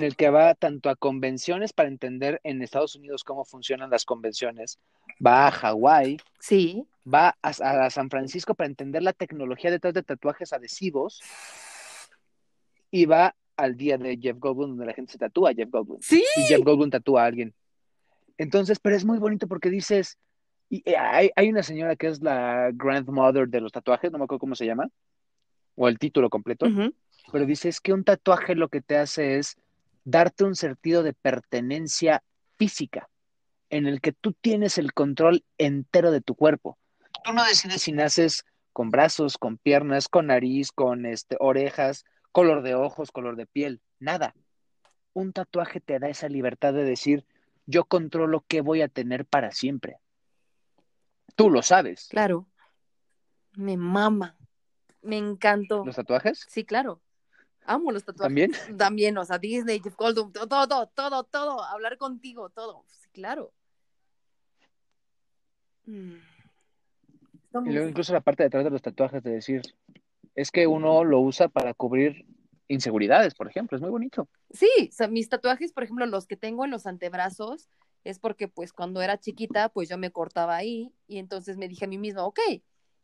[0.04, 4.80] el que va tanto a convenciones para entender en Estados Unidos cómo funcionan las convenciones,
[5.26, 10.04] va a Hawái, Sí, va a, a San Francisco para entender la tecnología detrás de
[10.04, 11.22] tatuajes adhesivos
[12.92, 16.00] y va al día de Jeff Goldblum donde la gente se tatúa a Jeff Goldblum
[16.02, 16.24] sí.
[16.36, 17.54] y Jeff Goldblum tatúa a alguien.
[18.38, 20.18] Entonces, pero es muy bonito porque dices,
[20.70, 24.24] y eh, hay, hay una señora que es la grandmother de los tatuajes, no me
[24.24, 24.90] acuerdo cómo se llama,
[25.76, 26.68] o el título completo,
[27.32, 29.58] pero dices que un tatuaje lo que te hace es
[30.04, 32.24] darte un sentido de pertenencia
[32.58, 33.10] física,
[33.70, 36.78] en el que tú tienes el control entero de tu cuerpo.
[37.24, 42.62] Tú no decides si naces con brazos, con piernas, con nariz, con este, orejas, color
[42.62, 44.36] de ojos, color de piel, nada.
[45.14, 47.26] Un tatuaje te da esa libertad de decir,
[47.66, 49.98] yo controlo qué voy a tener para siempre.
[51.36, 52.08] Tú lo sabes.
[52.10, 52.48] Claro.
[53.54, 54.38] Me mama.
[55.02, 55.86] Me encantó.
[55.86, 56.46] ¿Los tatuajes?
[56.50, 57.02] Sí, claro.
[57.66, 58.28] Amo los tatuajes.
[58.28, 58.52] ¿También?
[58.78, 61.64] También, o sea, Disney, Jeff Goldblum, todo, todo, todo, todo.
[61.64, 62.86] Hablar contigo, todo.
[62.88, 63.54] Sí, claro.
[65.86, 66.16] Mm.
[67.66, 69.62] Y luego incluso la parte de atrás de los tatuajes de decir,
[70.36, 72.26] es que uno lo usa para cubrir
[72.68, 74.28] inseguridades, por ejemplo, es muy bonito.
[74.52, 77.70] Sí, o sea, mis tatuajes, por ejemplo, los que tengo en los antebrazos,
[78.06, 81.86] es porque pues cuando era chiquita, pues yo me cortaba ahí y entonces me dije
[81.86, 82.40] a mí misma, ok,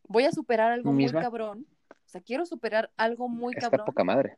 [0.08, 4.38] voy a superar algo muy cabrón, o sea, quiero superar algo muy cabrón poca madre.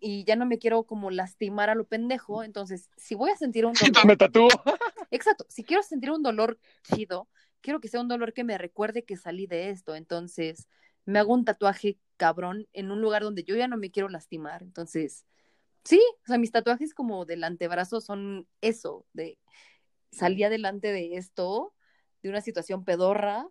[0.00, 3.66] y ya no me quiero como lastimar a lo pendejo, entonces si voy a sentir
[3.66, 4.48] un dolor, Me tatúo.
[5.10, 7.28] exacto, si quiero sentir un dolor chido,
[7.60, 10.68] quiero que sea un dolor que me recuerde que salí de esto, entonces
[11.04, 14.62] me hago un tatuaje cabrón en un lugar donde yo ya no me quiero lastimar,
[14.62, 15.26] entonces
[15.82, 19.38] sí, o sea, mis tatuajes como del antebrazo son eso, de
[20.12, 21.74] salí adelante de esto,
[22.22, 23.48] de una situación pedorra,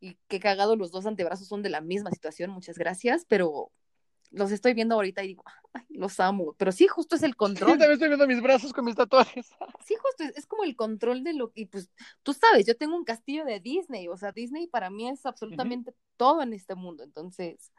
[0.00, 3.70] y qué cagado los dos antebrazos son de la misma situación, muchas gracias, pero
[4.30, 7.72] los estoy viendo ahorita y digo, ay, los amo, pero sí, justo es el control,
[7.72, 9.50] también estoy viendo mis brazos con mis tatuajes.
[9.86, 11.90] sí, justo es, es como el control de lo que, pues,
[12.22, 15.94] tú sabes, yo tengo un castillo de Disney, o sea, Disney para mí es absolutamente
[16.16, 17.72] todo en este mundo, entonces,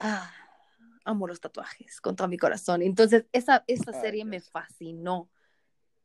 [0.00, 0.30] ah,
[1.04, 5.30] amo los tatuajes con todo mi corazón, entonces, esa, esa Ay, serie me fascinó,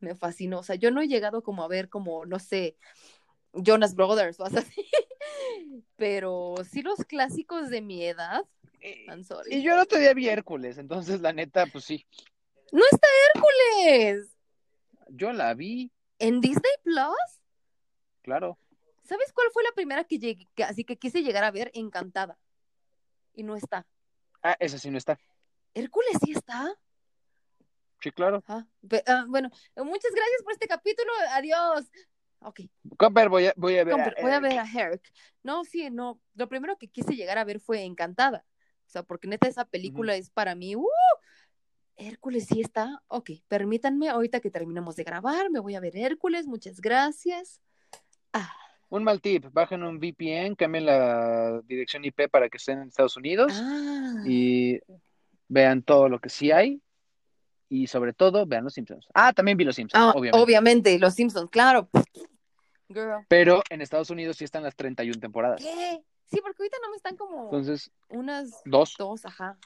[0.04, 2.78] me fascinó, o sea, yo no he llegado como a ver como, no sé,
[3.54, 4.58] Jonas Brothers o así,
[5.96, 8.46] pero sí los clásicos de mi edad,
[8.82, 9.56] Y, I'm sorry.
[9.56, 12.06] y yo el otro día vi Hércules, entonces la neta, pues sí.
[12.72, 14.30] ¡No está Hércules!
[15.10, 17.42] Yo la vi, ¿En Disney Plus?
[18.22, 18.58] claro.
[19.04, 21.70] ¿Sabes cuál fue la primera que llegué, que- así que quise llegar a ver?
[21.74, 22.38] Encantada.
[23.34, 23.86] Y no está.
[24.42, 25.20] Ah, esa sí no está.
[25.74, 26.74] ¿Hércules sí está?
[28.04, 28.44] Sí, claro.
[28.50, 28.66] Ah,
[29.08, 31.10] ah, bueno, muchas gracias por este capítulo.
[31.32, 31.90] Adiós.
[32.40, 32.60] Ok,
[32.98, 33.96] Comper, voy a, voy a ver.
[33.96, 35.02] compre- voy a ver a Herc.
[35.42, 36.20] No, sí, no.
[36.36, 38.46] Lo primero que quise llegar a ver fue Encantada.
[38.86, 40.76] O sea, porque neta esa película es para mí.
[40.76, 40.86] ¡Uh!
[41.96, 43.02] Hércules sí está.
[43.08, 46.46] Ok, permítanme, ahorita que terminemos de grabar, me voy a ver Hércules.
[46.46, 47.62] Muchas gracias.
[48.34, 48.52] Ah,
[48.90, 53.16] Un mal tip, bajen un VPN, cambien la dirección IP para que estén en Estados
[53.16, 54.24] Unidos ah.
[54.28, 54.82] y
[55.48, 56.82] vean todo lo que sí hay
[57.74, 59.08] y sobre todo vean los Simpsons.
[59.16, 60.44] Ah, también vi los Simpsons, Ah, obviamente.
[60.44, 61.90] obviamente, los Simpsons, claro.
[62.88, 63.26] Girl.
[63.28, 65.60] Pero en Estados Unidos sí están las 31 temporadas.
[65.60, 66.04] ¿Qué?
[66.28, 68.94] Sí, porque ahorita no me están como Entonces, unas dos.
[68.98, 69.58] dos, ajá.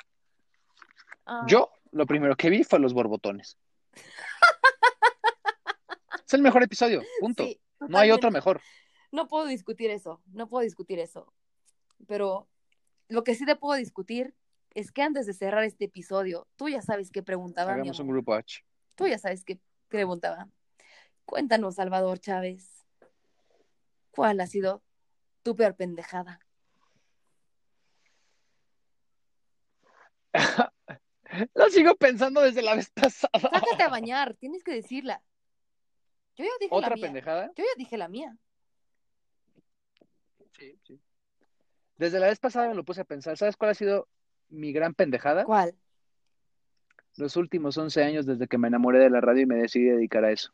[1.25, 3.57] Ah, Yo lo primero que vi fue los borbotones.
[6.25, 7.43] es el mejor episodio, punto.
[7.43, 8.61] sí, no hay otro mejor.
[9.11, 11.33] No puedo discutir eso, no puedo discutir eso.
[12.07, 12.47] Pero
[13.09, 14.33] lo que sí te puedo discutir
[14.73, 18.07] es que antes de cerrar este episodio, tú ya sabes qué preguntaba, mi un amor.
[18.07, 18.63] grupo H.
[18.95, 20.47] Tú ya sabes qué preguntaba.
[21.25, 22.85] Cuéntanos, Salvador Chávez,
[24.11, 24.83] ¿cuál ha sido
[25.43, 26.39] tu peor pendejada?
[31.55, 33.49] Lo sigo pensando desde la vez pasada.
[33.51, 35.21] Sácate a bañar, tienes que decirla.
[36.35, 37.05] Yo ya dije la ¿Otra mía.
[37.05, 37.51] pendejada?
[37.55, 38.37] Yo ya dije la mía.
[40.57, 40.99] Sí, sí.
[41.97, 43.37] Desde la vez pasada me lo puse a pensar.
[43.37, 44.07] ¿Sabes cuál ha sido
[44.49, 45.43] mi gran pendejada?
[45.45, 45.75] ¿Cuál?
[47.15, 50.23] Los últimos 11 años desde que me enamoré de la radio y me decidí dedicar
[50.23, 50.53] a eso.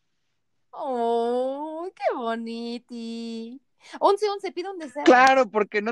[0.71, 3.61] Oh, qué boniti.
[3.99, 5.03] 11, 11, pide un deseo.
[5.03, 5.91] Claro, porque no.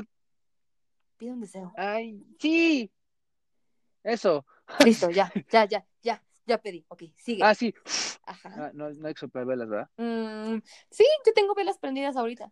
[1.18, 1.72] Pide un deseo.
[1.76, 2.90] Ay, sí.
[4.02, 4.44] Eso.
[4.84, 6.84] Listo, ya, ya, ya, ya, ya pedí.
[6.88, 7.44] Ok, sigue.
[7.44, 7.74] Ah, sí.
[8.24, 8.54] Ajá.
[8.56, 9.90] Ah, no, no hay que soplar velas, ¿verdad?
[9.96, 12.50] Mm, sí, yo tengo velas prendidas ahorita.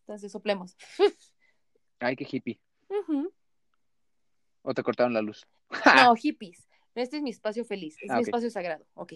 [0.00, 0.76] Entonces soplemos.
[2.00, 2.60] Ay, qué hippie.
[2.88, 3.32] Ujú.
[4.62, 5.46] O te cortaron la luz.
[5.96, 6.66] No, hippies.
[6.94, 7.96] Este es mi espacio feliz.
[8.02, 8.84] Es Ah, mi espacio sagrado.
[8.94, 9.14] Ok.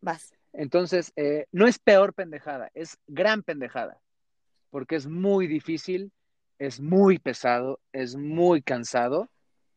[0.00, 0.32] Vas.
[0.52, 4.00] Entonces, eh, no es peor pendejada, es gran pendejada.
[4.70, 6.12] Porque es muy difícil,
[6.58, 9.28] es muy pesado, es muy cansado,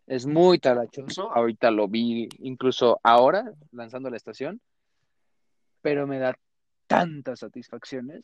[0.07, 1.31] es muy talachoso.
[1.31, 4.61] Ahorita lo vi incluso ahora, lanzando la estación.
[5.81, 6.37] Pero me da
[6.87, 8.23] tantas satisfacciones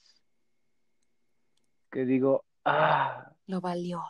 [1.91, 4.01] que digo, ah, Lo valió.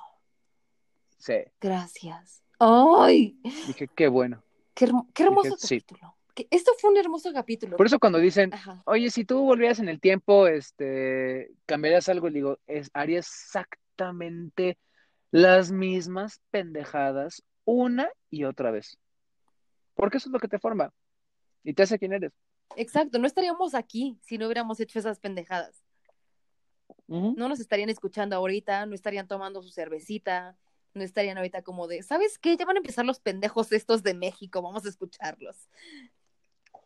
[1.24, 1.36] Sí.
[1.62, 2.44] Gracias.
[2.60, 3.40] ¡Ay!
[3.68, 4.44] Dije, qué bueno.
[4.74, 6.16] Qué, hermo- qué hermoso Dije, capítulo.
[6.50, 7.78] Esto fue un hermoso capítulo.
[7.78, 8.82] Por eso cuando dicen, Ajá.
[8.86, 14.78] oye, si tú volvieras en el diempo, este, cambiarías algo, digo, es, haría exactamente
[15.32, 18.98] las mismas pendejadas una y otra vez.
[19.94, 20.92] Porque eso es lo que te forma
[21.64, 22.34] y te hace quien eres.
[22.76, 25.84] Exacto, no estaríamos aquí si no hubiéramos hecho esas pendejadas.
[27.08, 30.58] No nos estarían escuchando ahorita, no estarían tomando su cervecita,
[30.94, 32.58] no estarían ahorita como de, ¿sabes qué?
[32.58, 35.70] Ya van a empezar los pendejos estos de México, vamos a escucharlos.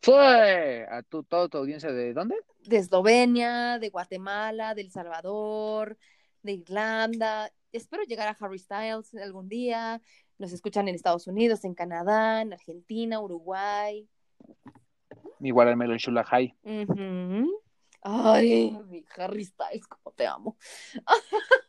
[0.01, 2.35] Fue a tu, toda tu audiencia de dónde?
[2.63, 5.97] De Eslovenia, de Guatemala, de El Salvador,
[6.43, 7.51] de Irlanda.
[7.71, 10.01] Espero llegar a Harry Styles algún día.
[10.37, 14.07] Nos escuchan en Estados Unidos, en Canadá, en Argentina, Uruguay.
[15.39, 16.55] Igual al Melo Shula High.
[16.63, 17.61] Ujú.
[18.01, 20.57] Ay, mi Harry Styles, como te amo.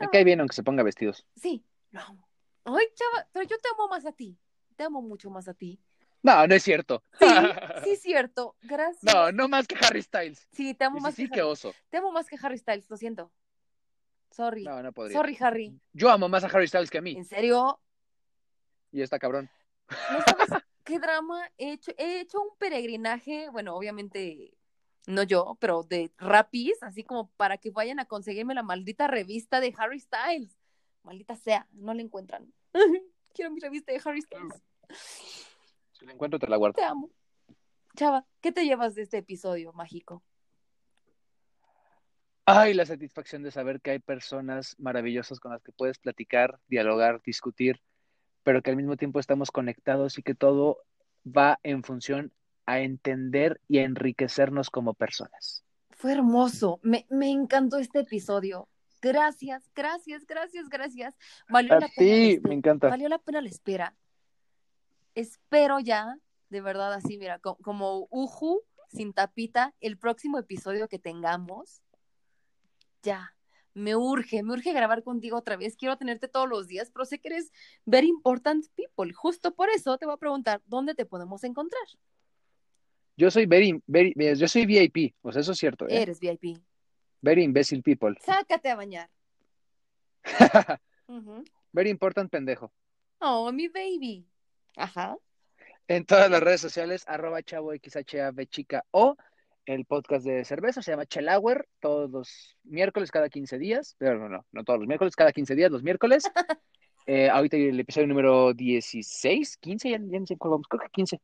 [0.00, 1.26] Me cae bien aunque se ponga vestidos.
[1.36, 2.28] Sí, lo amo.
[2.64, 4.36] Ay, chava, pero yo te amo más a ti.
[4.76, 5.80] Te amo mucho más a ti.
[6.22, 7.02] No, no es cierto.
[7.18, 7.26] Sí,
[7.84, 8.56] sí es cierto.
[8.62, 9.02] Gracias.
[9.14, 10.48] No, no más que Harry Styles.
[10.52, 11.50] Sí, te amo Y más sí, que que Harry.
[11.50, 11.74] oso.
[11.88, 13.32] Te amo más que Harry Styles, lo siento.
[14.30, 14.64] Sorry.
[14.64, 15.16] No, no podría.
[15.18, 15.80] Sorry, Harry.
[15.92, 17.16] Yo amo más a Harry Styles que a mí.
[17.16, 17.80] ¿En serio?
[18.92, 19.48] Y está cabrón.
[19.88, 20.48] ¿No sabes
[20.84, 21.92] qué drama he hecho?
[21.96, 24.55] He hecho un peregrinaje, bueno, obviamente
[25.06, 29.60] no yo, pero de rapis, así como para que vayan a conseguirme la maldita revista
[29.60, 30.58] de Harry Styles.
[31.02, 32.52] Maldita sea, no la encuentran.
[33.32, 34.62] Quiero mi revista de Harry Styles.
[35.92, 36.74] Si la encuentro, te la guardo.
[36.74, 37.10] Te amo.
[37.96, 40.22] Chava, ¿qué te llevas de este episodio mágico?
[42.44, 47.22] Ay, la satisfacción de saber que hay personas maravillosas con las que puedes platicar, dialogar,
[47.22, 47.80] discutir,
[48.42, 50.78] pero que al mismo tiempo estamos conectados y que todo
[51.26, 52.32] va en función
[52.66, 55.64] a entender y a enriquecernos como personas.
[55.90, 56.80] Fue hermoso.
[56.82, 58.68] Me, me encantó este episodio.
[59.00, 61.14] Gracias, gracias, gracias, gracias.
[61.48, 62.48] Valió A la pena la ti, espera.
[62.48, 62.88] me encanta.
[62.88, 63.96] Valió la pena la espera.
[65.14, 66.18] Espero ya,
[66.50, 71.82] de verdad, así, mira, co- como Uju sin tapita, el próximo episodio que tengamos,
[73.02, 73.32] ya.
[73.74, 75.76] Me urge, me urge grabar contigo otra vez.
[75.76, 77.52] Quiero tenerte todos los días, pero sé que eres
[77.84, 79.12] very important people.
[79.12, 81.82] Justo por eso te voy a preguntar, ¿dónde te podemos encontrar?
[83.16, 86.02] Yo soy very, very, yo soy VIP, o sea, eso es cierto, ¿eh?
[86.02, 86.58] Eres VIP.
[87.22, 88.14] Very imbecile people.
[88.24, 89.08] Sácate a bañar.
[91.72, 92.72] Very important pendejo.
[93.20, 94.26] Oh, mi baby.
[94.76, 95.16] Ajá.
[95.88, 99.16] En todas las redes sociales, arroba chavo XHAV chica o
[99.66, 104.28] el podcast de cerveza se llama Chelauer, todos los miércoles cada 15 días, pero no,
[104.28, 106.24] no, no todos los miércoles, cada 15 días, los miércoles.
[107.08, 110.88] Eh, ahorita el episodio número 16, 15, ya, ya no sé cuál vamos, creo que
[110.88, 111.20] 15,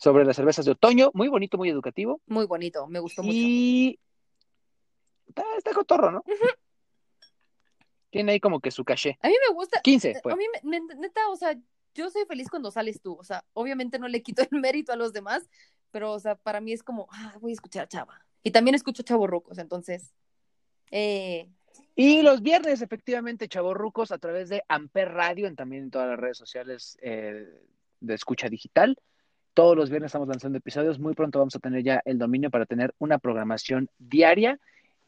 [0.00, 2.22] sobre las cervezas de otoño, muy bonito, muy educativo.
[2.26, 3.36] Muy bonito, me gustó mucho.
[3.36, 4.00] Y
[5.28, 6.24] está, está cotorro, ¿no?
[8.10, 9.18] Tiene ahí como que su caché.
[9.22, 9.80] A mí me gusta.
[9.82, 10.32] 15, pues.
[10.32, 11.54] A mí, me- neta, o sea,
[11.94, 13.14] yo soy feliz cuando sales tú.
[13.14, 15.48] O sea, obviamente no le quito el mérito a los demás,
[15.90, 18.24] pero, o sea, para mí es como, ah, voy a escuchar a Chava.
[18.42, 20.14] Y también escucho Chavo Rucos, entonces.
[20.90, 21.46] Eh,
[21.94, 26.18] Y los viernes, efectivamente, Chavorrucos a través de Amper Radio, en también en todas las
[26.18, 27.46] redes sociales eh,
[28.00, 28.96] de escucha digital.
[29.54, 30.98] Todos los viernes estamos lanzando episodios.
[30.98, 34.58] Muy pronto vamos a tener ya el dominio para tener una programación diaria.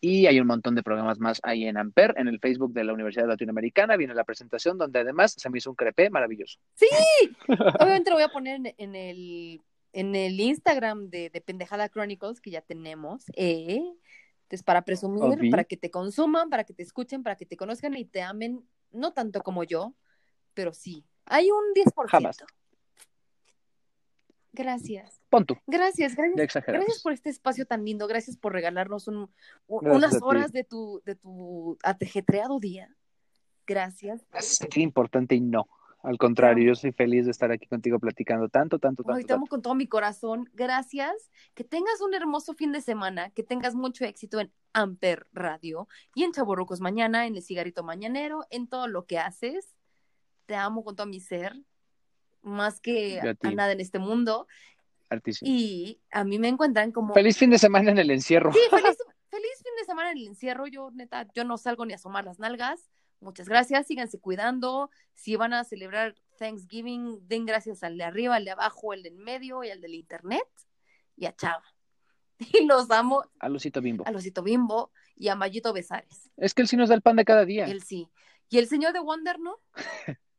[0.01, 2.93] Y hay un montón de programas más ahí en Amper, en el Facebook de la
[2.93, 3.97] Universidad Latinoamericana.
[3.97, 6.59] Viene la presentación donde además se me hizo un crepé maravilloso.
[7.81, 9.61] obviamente lo voy a poner en, en el,
[9.93, 13.27] en el Instagram de, de Pendejada Chronicles, que ya tenemos.
[13.37, 13.81] Eh,
[14.53, 15.51] entonces, para presumir, Obvi.
[15.51, 18.63] para que te consuman, para que te escuchen, para que te conozcan y te amen,
[18.91, 19.95] no tanto como yo,
[20.53, 21.07] pero sí.
[21.25, 22.09] Hay un 10%.
[22.09, 22.37] Jamás.
[24.53, 25.21] Gracias.
[25.31, 26.65] Pon tú, Gracias, gracias.
[26.67, 29.31] Gracias por este espacio tan lindo, gracias por regalarnos un,
[29.67, 32.95] un- Gracias unas horas de tu, de tu atejetreado día.
[33.67, 34.27] Gracias.
[34.35, 35.69] Es importante y no.
[36.03, 39.25] Al contrario, yo soy feliz de estar aquí contigo platicando tanto, tanto, tanto.
[39.25, 40.51] Te amo con todo mi corazón.
[40.53, 41.31] Gracias.
[41.55, 46.25] Que tengas un hermoso fin de semana, que tengas mucho éxito en Amper Radio y
[46.25, 49.77] en Chaborrucos mañana, en el cigarrito mañanero, en todo lo que haces.
[50.47, 51.55] Te amo con todo mi ser,
[52.43, 54.47] más que a nada en este mundo.
[55.09, 55.51] Artísimo.
[55.51, 57.15] Y a mí me encuentran como...
[57.15, 58.53] Feliz fin de semana en el encierro.
[58.53, 58.97] Sí, feliz,
[59.31, 60.67] feliz fin de semana en el encierro.
[60.67, 62.91] Yo, neta, yo no salgo ni a asomar las nalgas.
[63.21, 64.91] Muchas gracias, síganse cuidando.
[65.15, 69.11] Si van a celebrar Thanksgiving, den gracias al de arriba, al de abajo, al de
[69.11, 70.49] en medio y al del internet.
[71.17, 71.65] Y a Chava.
[72.53, 74.05] Y los amo A Lucito Bimbo.
[74.07, 76.31] a Losito Bimbo y a Mayito Besares.
[76.37, 77.67] Es que él sí nos da el pan de cada día.
[77.67, 78.09] Él sí.
[78.49, 79.61] Y el señor de Wonder, ¿no?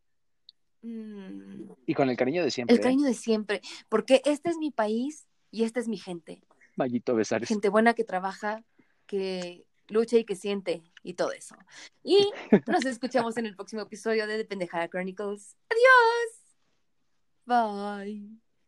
[0.84, 2.75] Mm, Y con el cariño de siempre.
[2.75, 3.61] el cariño de siempre.
[3.89, 6.34] Porque este es mi país y esta es mi gente.
[6.34, 6.43] ¿eh?
[6.75, 7.47] Mallito Besares.
[7.49, 8.63] gente buena que trabaja,
[9.05, 11.55] que lucha y que siente y todo eso.
[12.03, 12.29] Y
[12.67, 15.55] nos escuchamos en el próximo episodio de The Pendejada Chronicles.
[15.69, 16.43] Adiós.
[17.45, 18.52] Bye.